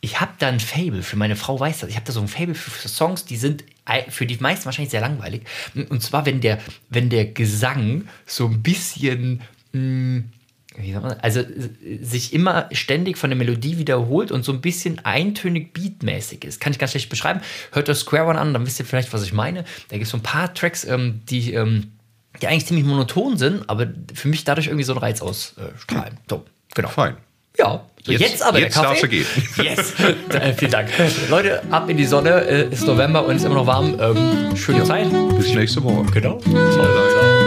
ich 0.00 0.20
habe 0.20 0.32
da 0.38 0.48
ein 0.48 0.60
Fable 0.60 1.02
für 1.02 1.16
meine 1.16 1.36
Frau 1.36 1.60
weiß 1.60 1.80
das. 1.80 1.90
Ich 1.90 1.96
habe 1.96 2.06
da 2.06 2.12
so 2.12 2.20
ein 2.20 2.28
Fable 2.28 2.54
für, 2.54 2.70
für 2.70 2.88
Songs, 2.88 3.24
die 3.24 3.36
sind 3.36 3.64
für 4.08 4.26
die 4.26 4.36
meisten 4.38 4.64
wahrscheinlich 4.66 4.90
sehr 4.90 5.00
langweilig. 5.00 5.42
Und 5.74 6.02
zwar, 6.02 6.24
wenn 6.26 6.40
der, 6.40 6.58
wenn 6.88 7.10
der 7.10 7.26
Gesang 7.26 8.08
so 8.24 8.46
ein 8.46 8.62
bisschen. 8.62 9.42
Mh, 9.72 10.22
man, 10.78 11.12
also 11.20 11.42
sich 12.00 12.32
immer 12.32 12.68
ständig 12.72 13.18
von 13.18 13.28
der 13.28 13.36
Melodie 13.36 13.76
wiederholt 13.78 14.30
und 14.30 14.44
so 14.44 14.52
ein 14.52 14.60
bisschen 14.60 15.04
eintönig 15.04 15.74
beatmäßig 15.74 16.44
ist. 16.44 16.60
Kann 16.60 16.72
ich 16.72 16.78
ganz 16.78 16.92
schlecht 16.92 17.10
beschreiben. 17.10 17.40
Hört 17.72 17.88
das 17.88 18.00
Square 18.00 18.28
One 18.28 18.38
an, 18.38 18.54
dann 18.54 18.64
wisst 18.64 18.78
ihr 18.78 18.86
vielleicht, 18.86 19.12
was 19.12 19.22
ich 19.22 19.32
meine. 19.32 19.64
Da 19.88 19.96
gibt 19.96 20.04
es 20.04 20.10
so 20.10 20.16
ein 20.16 20.22
paar 20.22 20.54
Tracks, 20.54 20.84
ähm, 20.84 21.20
die, 21.28 21.52
ähm, 21.52 21.92
die 22.40 22.46
eigentlich 22.46 22.66
ziemlich 22.66 22.86
monoton 22.86 23.36
sind, 23.36 23.68
aber 23.68 23.88
für 24.14 24.28
mich 24.28 24.44
dadurch 24.44 24.68
irgendwie 24.68 24.84
so 24.84 24.92
einen 24.92 25.00
Reiz 25.00 25.20
ausstrahlen. 25.20 26.18
So, 26.28 26.46
genau. 26.74 26.88
Fein. 26.88 27.16
Ja, 27.58 27.82
so 28.04 28.12
Jetzt- 28.12 28.20
jetzt, 28.22 28.42
aber 28.42 28.58
jetzt 28.58 28.76
der 28.76 28.82
Kaffee. 28.84 29.08
gehen. 29.08 29.26
Yes, 29.62 29.94
äh, 30.30 30.52
vielen 30.54 30.70
Dank. 30.70 30.88
Leute, 31.28 31.62
ab 31.70 31.88
in 31.90 31.96
die 31.96 32.06
Sonne, 32.06 32.30
äh, 32.46 32.68
ist 32.72 32.86
November 32.86 33.26
und 33.26 33.36
ist 33.36 33.44
immer 33.44 33.56
noch 33.56 33.66
warm. 33.66 33.98
Ähm, 34.00 34.56
schöne 34.56 34.84
Zeit. 34.84 35.08
Bis 35.36 35.54
nächste 35.54 35.82
Woche. 35.84 36.04
Genau. 36.12 36.38
Ciao, 36.40 36.72
ciao. 36.72 37.39